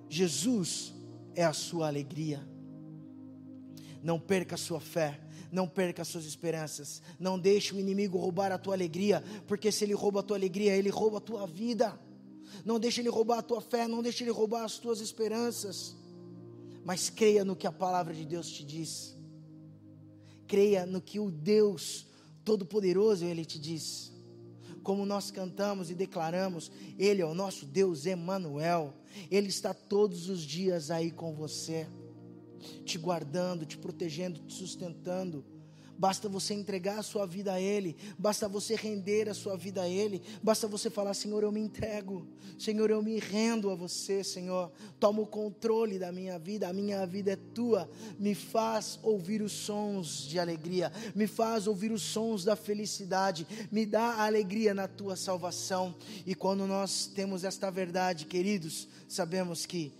Jesus 0.08 0.94
é 1.34 1.44
a 1.44 1.52
sua 1.52 1.86
alegria. 1.86 2.48
Não 4.02 4.18
perca 4.18 4.54
a 4.54 4.58
sua 4.58 4.80
fé, 4.80 5.20
não 5.52 5.68
perca 5.68 6.00
as 6.00 6.08
suas 6.08 6.24
esperanças, 6.24 7.02
não 7.20 7.38
deixe 7.38 7.74
o 7.74 7.78
inimigo 7.78 8.16
roubar 8.16 8.52
a 8.52 8.58
tua 8.58 8.72
alegria, 8.72 9.22
porque 9.46 9.70
se 9.70 9.84
ele 9.84 9.92
rouba 9.92 10.20
a 10.20 10.22
tua 10.22 10.38
alegria, 10.38 10.74
ele 10.74 10.88
rouba 10.88 11.18
a 11.18 11.20
tua 11.20 11.46
vida. 11.46 12.00
Não 12.64 12.80
deixe 12.80 13.02
ele 13.02 13.10
roubar 13.10 13.40
a 13.40 13.42
tua 13.42 13.60
fé, 13.60 13.86
não 13.86 14.02
deixe 14.02 14.24
ele 14.24 14.30
roubar 14.30 14.64
as 14.64 14.78
tuas 14.78 15.02
esperanças. 15.02 15.94
Mas 16.86 17.10
creia 17.10 17.44
no 17.44 17.54
que 17.54 17.66
a 17.66 17.72
palavra 17.72 18.14
de 18.14 18.24
Deus 18.24 18.48
te 18.48 18.64
diz 18.64 19.17
creia 20.48 20.86
no 20.86 21.00
que 21.00 21.20
o 21.20 21.30
Deus 21.30 22.06
Todo-Poderoso 22.44 23.24
ele 23.24 23.44
te 23.44 23.58
diz. 23.58 24.10
Como 24.82 25.04
nós 25.04 25.30
cantamos 25.30 25.90
e 25.90 25.94
declaramos, 25.94 26.72
Ele 26.98 27.20
é 27.20 27.26
o 27.26 27.34
nosso 27.34 27.66
Deus 27.66 28.06
Emanuel. 28.06 28.94
Ele 29.30 29.48
está 29.48 29.74
todos 29.74 30.30
os 30.30 30.40
dias 30.40 30.90
aí 30.90 31.10
com 31.10 31.34
você, 31.34 31.86
te 32.86 32.96
guardando, 32.96 33.66
te 33.66 33.76
protegendo, 33.76 34.40
te 34.40 34.54
sustentando. 34.54 35.44
Basta 35.98 36.28
você 36.28 36.54
entregar 36.54 36.98
a 36.98 37.02
sua 37.02 37.26
vida 37.26 37.52
a 37.52 37.60
Ele, 37.60 37.96
basta 38.16 38.48
você 38.48 38.76
render 38.76 39.28
a 39.28 39.34
sua 39.34 39.56
vida 39.56 39.82
a 39.82 39.88
Ele, 39.88 40.22
basta 40.42 40.68
você 40.68 40.88
falar: 40.88 41.12
Senhor, 41.14 41.42
eu 41.42 41.50
me 41.50 41.60
entrego, 41.60 42.26
Senhor, 42.58 42.90
eu 42.90 43.02
me 43.02 43.18
rendo 43.18 43.70
a 43.70 43.74
você, 43.74 44.22
Senhor, 44.22 44.70
toma 45.00 45.20
o 45.20 45.26
controle 45.26 45.98
da 45.98 46.12
minha 46.12 46.38
vida, 46.38 46.68
a 46.68 46.72
minha 46.72 47.04
vida 47.06 47.32
é 47.32 47.36
tua, 47.36 47.90
me 48.18 48.34
faz 48.34 48.98
ouvir 49.02 49.42
os 49.42 49.52
sons 49.52 50.26
de 50.28 50.38
alegria, 50.38 50.92
me 51.14 51.26
faz 51.26 51.66
ouvir 51.66 51.90
os 51.90 52.02
sons 52.02 52.44
da 52.44 52.54
felicidade, 52.54 53.46
me 53.70 53.84
dá 53.84 54.24
alegria 54.24 54.72
na 54.72 54.86
tua 54.86 55.16
salvação. 55.16 55.94
E 56.24 56.34
quando 56.34 56.66
nós 56.66 57.06
temos 57.06 57.44
esta 57.44 57.70
verdade, 57.70 58.24
queridos, 58.26 58.88
sabemos 59.08 59.66
que 59.66 59.92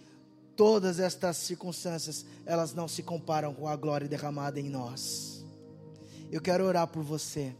todas 0.58 0.98
estas 0.98 1.36
circunstâncias, 1.36 2.26
elas 2.44 2.74
não 2.74 2.88
se 2.88 3.00
comparam 3.00 3.54
com 3.54 3.68
a 3.68 3.76
glória 3.76 4.08
derramada 4.08 4.58
em 4.58 4.68
nós. 4.68 5.37
Eu 6.30 6.40
quero 6.40 6.64
orar 6.64 6.86
por 6.86 7.02
você. 7.02 7.54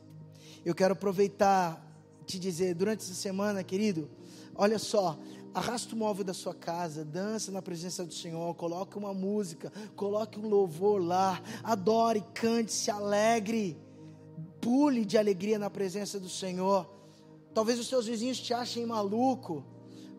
Eu 0.65 0.75
quero 0.75 0.93
aproveitar 0.93 1.85
te 2.27 2.39
dizer 2.39 2.75
durante 2.75 3.03
essa 3.03 3.15
semana, 3.15 3.65
querido, 3.65 4.11
olha 4.55 4.79
só, 4.79 5.19
arrasta 5.55 5.95
o 5.95 5.99
móvel 5.99 6.25
da 6.25 6.35
sua 6.35 6.55
casa, 6.55 7.05
dança 7.05 7.51
na 7.51 7.63
presença 7.63 8.05
do 8.05 8.13
Senhor, 8.13 8.55
coloque 8.55 8.99
uma 8.99 9.15
música, 9.15 9.73
coloque 9.97 10.39
um 10.39 10.47
louvor 10.47 11.03
lá, 11.03 11.41
adore, 11.65 12.23
cante, 12.35 12.73
se 12.73 12.91
alegre, 12.91 13.79
pule 14.61 15.05
de 15.05 15.17
alegria 15.17 15.59
na 15.59 15.71
presença 15.71 16.21
do 16.21 16.29
Senhor. 16.29 16.87
Talvez 17.55 17.79
os 17.79 17.89
seus 17.89 18.07
vizinhos 18.07 18.39
te 18.39 18.53
achem 18.53 18.85
maluco, 18.85 19.65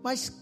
mas 0.02 0.34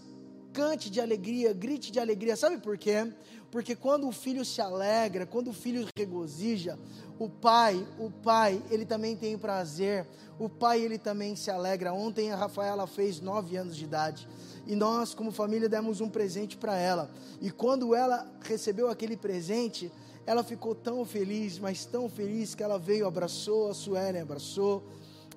cante 0.58 0.90
de 0.90 1.00
alegria, 1.00 1.52
grite 1.52 1.92
de 1.92 2.00
alegria. 2.00 2.34
Sabe 2.34 2.58
por 2.58 2.76
quê? 2.76 3.12
Porque 3.48 3.76
quando 3.76 4.08
o 4.08 4.10
filho 4.12 4.44
se 4.44 4.60
alegra, 4.60 5.24
quando 5.24 5.50
o 5.50 5.52
filho 5.52 5.86
regozija, 5.96 6.76
o 7.16 7.28
pai, 7.28 7.86
o 7.96 8.10
pai, 8.10 8.60
ele 8.68 8.84
também 8.84 9.16
tem 9.16 9.38
prazer. 9.38 10.04
O 10.36 10.48
pai, 10.48 10.80
ele 10.80 10.98
também 10.98 11.36
se 11.36 11.48
alegra. 11.48 11.92
Ontem 11.92 12.32
a 12.32 12.36
Rafaela 12.36 12.88
fez 12.88 13.20
nove 13.20 13.56
anos 13.56 13.76
de 13.76 13.84
idade. 13.84 14.28
E 14.66 14.74
nós, 14.74 15.14
como 15.14 15.30
família, 15.30 15.68
demos 15.68 16.00
um 16.00 16.08
presente 16.08 16.56
para 16.56 16.76
ela. 16.76 17.08
E 17.40 17.52
quando 17.52 17.94
ela 17.94 18.28
recebeu 18.40 18.90
aquele 18.90 19.16
presente, 19.16 19.92
ela 20.26 20.42
ficou 20.42 20.74
tão 20.74 21.04
feliz, 21.04 21.56
mas 21.60 21.84
tão 21.84 22.08
feliz 22.08 22.56
que 22.56 22.64
ela 22.64 22.80
veio, 22.80 23.06
abraçou, 23.06 23.70
a 23.70 23.74
Suelen 23.74 24.22
abraçou 24.22 24.82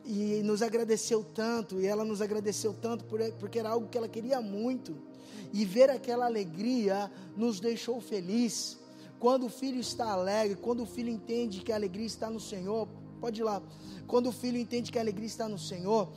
e 0.04 0.42
nos 0.44 0.64
agradeceu 0.64 1.24
tanto, 1.24 1.80
e 1.80 1.86
ela 1.86 2.04
nos 2.04 2.24
agradeceu 2.24 2.74
tanto 2.74 3.06
porque 3.40 3.60
era 3.60 3.70
algo 3.70 3.88
que 3.88 3.96
ela 3.96 4.08
queria 4.08 4.42
muito 4.42 5.11
e 5.54 5.66
ver 5.66 5.90
aquela 5.90 6.26
alegria 6.26 7.12
nos 7.36 7.60
deixou 7.60 8.00
feliz. 8.00 8.78
Quando 9.20 9.46
o 9.46 9.50
filho 9.50 9.80
está 9.80 10.12
alegre, 10.12 10.56
quando 10.56 10.84
o 10.84 10.86
filho 10.86 11.10
entende 11.10 11.62
que 11.62 11.72
a 11.72 11.76
alegria 11.76 12.08
está 12.08 12.30
no 12.30 12.40
Senhor, 12.40 12.88
pode 13.20 13.42
ir 13.42 13.44
lá. 13.44 13.62
Quando 14.08 14.30
o 14.30 14.32
filho 14.32 14.58
entende 14.58 14.92
que 14.92 14.98
a 14.98 15.02
alegria 15.02 15.28
está 15.28 15.48
no 15.48 15.60
Senhor, 15.60 16.12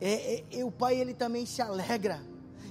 é, 0.00 0.42
é, 0.50 0.64
o 0.64 0.70
pai 0.72 0.96
ele 0.96 1.14
também 1.14 1.46
se 1.46 1.60
alegra. 1.60 2.20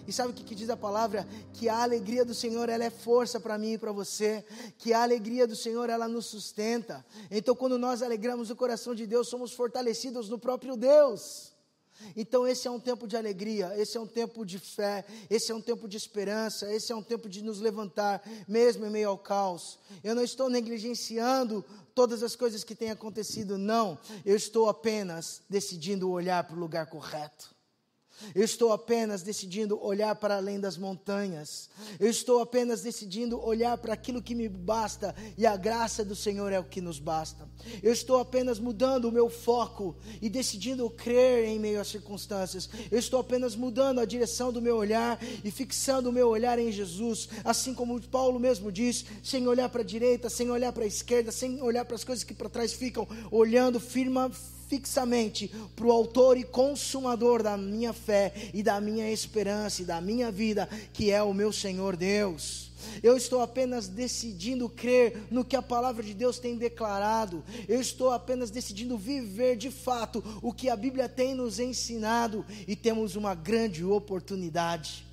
E 0.08 0.12
sabe 0.12 0.32
o 0.32 0.34
que, 0.34 0.44
que, 0.44 0.56
diz 0.56 0.70
a 0.70 0.76
palavra? 0.76 1.28
Que 1.54 1.70
a 1.70 1.84
alegria 1.84 2.26
do 2.26 2.34
Senhor 2.34 2.68
ela 2.68 2.84
é 2.84 2.90
força 2.90 3.40
para 3.40 3.58
mim 3.58 3.74
e 3.74 3.78
para 3.78 3.92
você. 3.92 4.44
Que 4.78 4.92
a 4.92 5.04
alegria 5.04 5.48
do 5.48 5.56
Senhor 5.56 5.90
ela 5.90 6.08
nos 6.08 6.26
sustenta. 6.26 7.06
Então, 7.30 7.56
quando 7.56 7.78
nós 7.78 8.02
alegramos 8.02 8.50
o 8.50 8.56
coração 8.56 8.96
de 8.96 9.06
Deus, 9.06 9.28
somos 9.28 9.54
fortalecidos 9.54 10.28
no 10.28 10.40
próprio 10.40 10.76
Deus. 10.76 11.51
Então, 12.16 12.48
esse 12.48 12.68
é 12.68 12.72
um 12.72 12.80
tempo 12.80 13.08
de 13.08 13.16
alegria, 13.16 13.74
esse 13.78 13.98
é 13.98 14.00
um 14.00 14.08
tempo 14.08 14.46
de 14.46 14.60
fé, 14.60 15.06
esse 15.30 15.52
é 15.52 15.56
um 15.56 15.62
tempo 15.62 15.88
de 15.88 15.98
esperança, 15.98 16.72
esse 16.74 16.92
é 16.92 16.96
um 16.96 17.04
tempo 17.04 17.30
de 17.30 17.42
nos 17.42 17.60
levantar, 17.60 18.22
mesmo 18.48 18.86
em 18.86 18.90
meio 18.90 19.10
ao 19.10 19.18
caos. 19.18 19.80
Eu 20.04 20.16
não 20.16 20.24
estou 20.24 20.50
negligenciando 20.50 21.64
todas 21.94 22.24
as 22.24 22.36
coisas 22.36 22.64
que 22.64 22.76
têm 22.76 22.92
acontecido, 22.92 23.58
não. 23.58 23.98
Eu 24.26 24.36
estou 24.36 24.70
apenas 24.70 25.42
decidindo 25.50 26.10
olhar 26.10 26.44
para 26.44 26.56
o 26.56 26.60
lugar 26.60 26.88
correto. 26.88 27.61
Eu 28.34 28.44
estou 28.44 28.72
apenas 28.72 29.22
decidindo 29.22 29.82
olhar 29.84 30.16
para 30.16 30.38
além 30.38 30.60
das 30.60 30.78
montanhas. 30.78 31.70
Eu 32.00 32.10
estou 32.10 32.42
apenas 32.42 32.82
decidindo 32.82 33.42
olhar 33.44 33.78
para 33.78 33.94
aquilo 33.94 34.22
que 34.22 34.36
me 34.36 34.48
basta 34.48 35.16
e 35.38 35.46
a 35.46 35.56
graça 35.58 36.04
do 36.04 36.16
Senhor 36.16 36.52
é 36.52 36.60
o 36.60 36.64
que 36.64 36.82
nos 36.82 37.00
basta. 37.00 37.48
Eu 37.82 37.92
estou 37.92 38.20
apenas 38.20 38.60
mudando 38.60 39.06
o 39.06 39.12
meu 39.12 39.30
foco 39.30 39.96
e 40.22 40.30
decidindo 40.30 40.90
crer 40.90 41.46
em 41.46 41.60
meio 41.60 41.82
às 41.82 41.88
circunstâncias. 41.88 42.70
Eu 42.92 43.00
estou 43.00 43.20
apenas 43.20 43.56
mudando 43.56 44.00
a 44.00 44.06
direção 44.06 44.52
do 44.52 44.62
meu 44.62 44.78
olhar 44.78 45.20
e 45.44 45.52
fixando 45.52 46.10
o 46.10 46.14
meu 46.14 46.28
olhar 46.30 46.58
em 46.60 46.72
Jesus, 46.72 47.30
assim 47.44 47.74
como 47.74 48.00
Paulo 48.08 48.40
mesmo 48.40 48.72
diz, 48.72 49.06
sem 49.24 49.48
olhar 49.48 49.70
para 49.70 49.82
a 49.82 49.86
direita, 49.86 50.30
sem 50.30 50.50
olhar 50.50 50.72
para 50.72 50.84
a 50.84 50.88
esquerda, 50.88 51.32
sem 51.32 51.62
olhar 51.62 51.86
para 51.86 51.96
as 51.96 52.04
coisas 52.04 52.24
que 52.24 52.34
para 52.34 52.50
trás 52.50 52.74
ficam, 52.74 53.08
olhando 53.32 53.80
firma 53.80 54.32
fixamente 54.72 55.52
para 55.76 55.86
o 55.86 55.92
autor 55.92 56.38
e 56.38 56.46
consumador 56.46 57.44
da 57.44 57.58
minha 57.58 57.92
fé 57.92 58.34
e 58.54 58.64
da 58.64 58.80
minha 58.80 59.12
esperança 59.12 59.82
e 59.82 59.86
da 59.86 60.00
minha 60.00 60.32
vida, 60.32 60.66
que 60.94 61.12
é 61.12 61.22
o 61.22 61.34
meu 61.34 61.52
Senhor 61.52 61.98
Deus. 61.98 62.72
Eu 63.04 63.18
estou 63.18 63.42
apenas 63.42 63.90
decidindo 63.90 64.70
crer 64.70 65.24
no 65.30 65.44
que 65.44 65.58
a 65.58 65.62
palavra 65.62 66.02
de 66.02 66.14
Deus 66.14 66.40
tem 66.40 66.56
declarado. 66.56 67.44
Eu 67.68 67.82
estou 67.82 68.12
apenas 68.12 68.50
decidindo 68.50 68.98
viver 68.98 69.58
de 69.58 69.70
fato 69.70 70.24
o 70.42 70.54
que 70.54 70.70
a 70.70 70.76
Bíblia 70.78 71.10
tem 71.10 71.36
nos 71.36 71.60
ensinado 71.60 72.46
e 72.66 72.74
temos 72.74 73.18
uma 73.18 73.36
grande 73.36 73.84
oportunidade. 73.84 75.06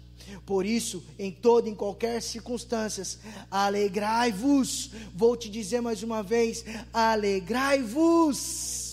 Por 0.46 0.64
isso, 0.64 1.02
em 1.18 1.32
toda 1.32 1.68
e 1.68 1.72
em 1.72 1.74
qualquer 1.74 2.22
circunstâncias, 2.22 3.18
alegrai-vos. 3.50 4.92
Vou 5.14 5.36
te 5.36 5.50
dizer 5.50 5.80
mais 5.80 6.04
uma 6.04 6.22
vez: 6.22 6.64
alegrai-vos 6.92 8.87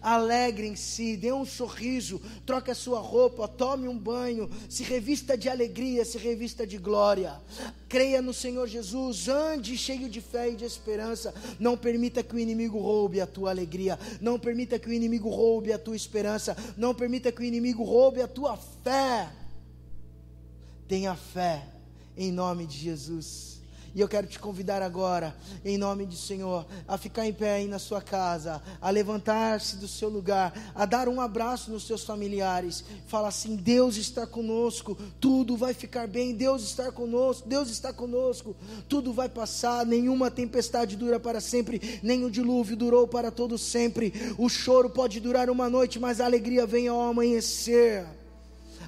alegrem-se, 0.00 1.16
dê 1.16 1.32
um 1.32 1.44
sorriso, 1.44 2.20
troque 2.46 2.70
a 2.70 2.74
sua 2.74 3.00
roupa, 3.00 3.48
tome 3.48 3.88
um 3.88 3.98
banho, 3.98 4.50
se 4.68 4.82
revista 4.82 5.36
de 5.36 5.48
alegria, 5.48 6.04
se 6.04 6.18
revista 6.18 6.66
de 6.66 6.78
glória. 6.78 7.40
Creia 7.88 8.20
no 8.20 8.34
Senhor 8.34 8.66
Jesus, 8.66 9.28
ande 9.28 9.76
cheio 9.76 10.08
de 10.08 10.20
fé 10.20 10.50
e 10.50 10.56
de 10.56 10.64
esperança. 10.64 11.34
Não 11.58 11.76
permita 11.76 12.22
que 12.22 12.34
o 12.34 12.38
inimigo 12.38 12.78
roube 12.78 13.20
a 13.20 13.26
tua 13.26 13.50
alegria, 13.50 13.98
não 14.20 14.38
permita 14.38 14.78
que 14.78 14.88
o 14.88 14.92
inimigo 14.92 15.28
roube 15.28 15.72
a 15.72 15.78
tua 15.78 15.96
esperança, 15.96 16.56
não 16.76 16.94
permita 16.94 17.32
que 17.32 17.40
o 17.40 17.44
inimigo 17.44 17.84
roube 17.84 18.22
a 18.22 18.28
tua 18.28 18.56
fé. 18.56 19.30
Tenha 20.86 21.14
fé 21.14 21.66
em 22.16 22.32
nome 22.32 22.66
de 22.66 22.76
Jesus. 22.76 23.57
E 23.94 24.00
eu 24.00 24.08
quero 24.08 24.26
te 24.26 24.38
convidar 24.38 24.82
agora, 24.82 25.34
em 25.64 25.78
nome 25.78 26.04
do 26.04 26.14
Senhor, 26.14 26.66
a 26.86 26.98
ficar 26.98 27.26
em 27.26 27.32
pé 27.32 27.54
aí 27.54 27.66
na 27.66 27.78
sua 27.78 28.00
casa, 28.00 28.62
a 28.80 28.90
levantar-se 28.90 29.76
do 29.76 29.88
seu 29.88 30.08
lugar, 30.08 30.52
a 30.74 30.84
dar 30.84 31.08
um 31.08 31.20
abraço 31.20 31.70
nos 31.70 31.86
seus 31.86 32.04
familiares. 32.04 32.84
Fala 33.06 33.28
assim: 33.28 33.56
Deus 33.56 33.96
está 33.96 34.26
conosco, 34.26 34.96
tudo 35.20 35.56
vai 35.56 35.74
ficar 35.74 36.06
bem. 36.06 36.34
Deus 36.34 36.62
está 36.62 36.92
conosco, 36.92 37.48
Deus 37.48 37.70
está 37.70 37.92
conosco, 37.92 38.54
tudo 38.88 39.12
vai 39.12 39.28
passar. 39.28 39.86
Nenhuma 39.86 40.30
tempestade 40.30 40.96
dura 40.96 41.18
para 41.18 41.40
sempre, 41.40 42.00
nem 42.02 42.24
o 42.24 42.30
dilúvio 42.30 42.76
durou 42.76 43.08
para 43.08 43.30
todo 43.30 43.56
sempre. 43.56 44.12
O 44.36 44.48
choro 44.48 44.90
pode 44.90 45.18
durar 45.18 45.50
uma 45.50 45.68
noite, 45.68 45.98
mas 45.98 46.20
a 46.20 46.24
alegria 46.24 46.66
vem 46.66 46.88
ao 46.88 47.00
amanhecer. 47.00 48.06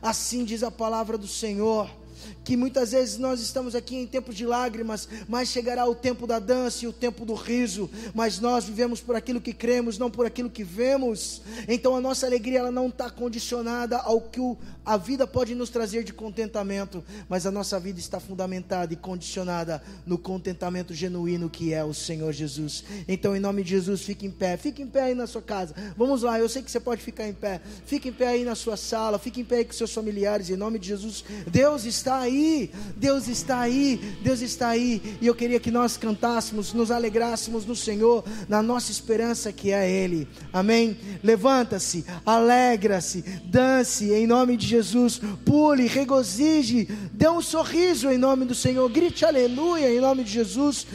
Assim 0.02 0.44
diz 0.44 0.62
a 0.62 0.70
palavra 0.70 1.18
do 1.18 1.26
Senhor 1.26 1.99
que 2.44 2.56
muitas 2.56 2.92
vezes 2.92 3.18
nós 3.18 3.40
estamos 3.40 3.74
aqui 3.74 3.96
em 3.96 4.06
tempos 4.06 4.35
de 4.35 4.46
lágrimas, 4.46 5.09
mas 5.28 5.48
chegará 5.48 5.87
o 5.87 5.94
tempo 5.94 6.26
da 6.26 6.38
dança 6.38 6.85
e 6.85 6.88
o 6.88 6.92
tempo 6.92 7.24
do 7.24 7.35
riso, 7.35 7.90
mas 8.14 8.38
nós 8.38 8.64
vivemos 8.64 9.00
por 9.00 9.16
aquilo 9.16 9.40
que 9.40 9.52
cremos, 9.52 9.98
não 9.98 10.11
por 10.11 10.26
aquilo 10.26 10.50
que 10.50 10.64
vemos. 10.64 11.42
Então 11.68 11.94
a 11.94 12.00
nossa 12.00 12.26
alegria 12.26 12.61
ela 12.61 12.70
não 12.70 12.88
está 12.88 13.11
condicionada 13.11 13.98
ao 13.98 14.20
que 14.20 14.40
o, 14.40 14.56
a 14.85 14.96
vida 14.96 15.26
pode 15.26 15.54
nos 15.54 15.70
trazer 15.70 16.04
de 16.04 16.12
contentamento, 16.12 17.04
mas 17.28 17.46
a 17.46 17.50
nossa 17.50 17.78
vida 17.78 17.98
está 17.98 18.18
fundamentada 18.18 18.92
e 18.92 18.96
condicionada 18.96 19.83
no 20.06 20.18
contentamento 20.18 20.94
genuíno 20.94 21.50
que 21.50 21.72
é 21.72 21.85
o 21.85 21.94
Senhor 21.94 22.33
Jesus. 22.33 22.85
Então, 23.06 23.37
em 23.37 23.40
nome 23.40 23.62
de 23.62 23.70
Jesus, 23.70 24.02
fique 24.02 24.26
em 24.26 24.30
pé, 24.30 24.56
fique 24.56 24.83
em 24.83 24.87
pé 24.87 25.02
aí 25.04 25.14
na 25.14 25.26
sua 25.26 25.42
casa. 25.42 25.74
Vamos 25.96 26.22
lá, 26.22 26.38
eu 26.38 26.48
sei 26.48 26.62
que 26.62 26.70
você 26.70 26.80
pode 26.80 27.02
ficar 27.02 27.28
em 27.28 27.33
pé. 27.33 27.61
Fique 27.87 28.09
em 28.09 28.12
pé 28.12 28.28
aí 28.28 28.44
na 28.44 28.54
sua 28.54 28.76
sala, 28.76 29.18
fique 29.18 29.40
em 29.40 29.44
pé 29.44 29.56
aí 29.56 29.64
com 29.64 29.72
seus 29.72 29.92
familiares, 29.92 30.50
em 30.50 30.56
nome 30.56 30.78
de 30.78 30.88
Jesus. 30.88 31.24
Deus 31.46 31.85
está 31.85 32.10
aí, 32.18 32.70
Deus 32.96 33.29
está 33.29 33.61
aí, 33.61 34.18
Deus 34.23 34.40
está 34.40 34.68
aí. 34.68 35.16
E 35.20 35.27
eu 35.27 35.35
queria 35.35 35.61
que 35.61 35.70
nós 35.70 35.96
cantássemos, 35.96 36.73
nos 36.73 36.90
alegrássemos 36.90 37.64
no 37.64 37.77
Senhor, 37.77 38.25
na 38.49 38.62
nossa 38.62 38.90
esperança 38.90 39.53
que 39.53 39.70
é 39.70 39.90
Ele. 39.90 40.29
Amém? 40.53 40.96
Levanta-se, 41.23 42.05
alegra-se, 42.25 43.23
dance 43.44 44.12
em 44.12 44.27
nome 44.27 44.57
de 44.57 44.66
Jesus, 44.66 45.20
pule, 45.44 45.87
regozije, 45.87 46.88
dê 47.12 47.29
um 47.29 47.40
sorriso 47.40 48.11
em 48.11 48.18
nome 48.18 48.44
do 48.44 48.55
Senhor, 48.55 48.88
grite 48.88 49.25
aleluia 49.25 49.90
em 49.90 50.01
nome 50.01 50.25
de 50.25 50.31
Jesus, 50.31 50.87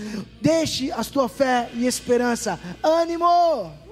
deixe 0.41 0.91
a 0.91 1.03
tua 1.03 1.29
fé 1.29 1.69
e 1.73 1.85
esperança, 1.85 2.59
ânimo! 2.83 3.84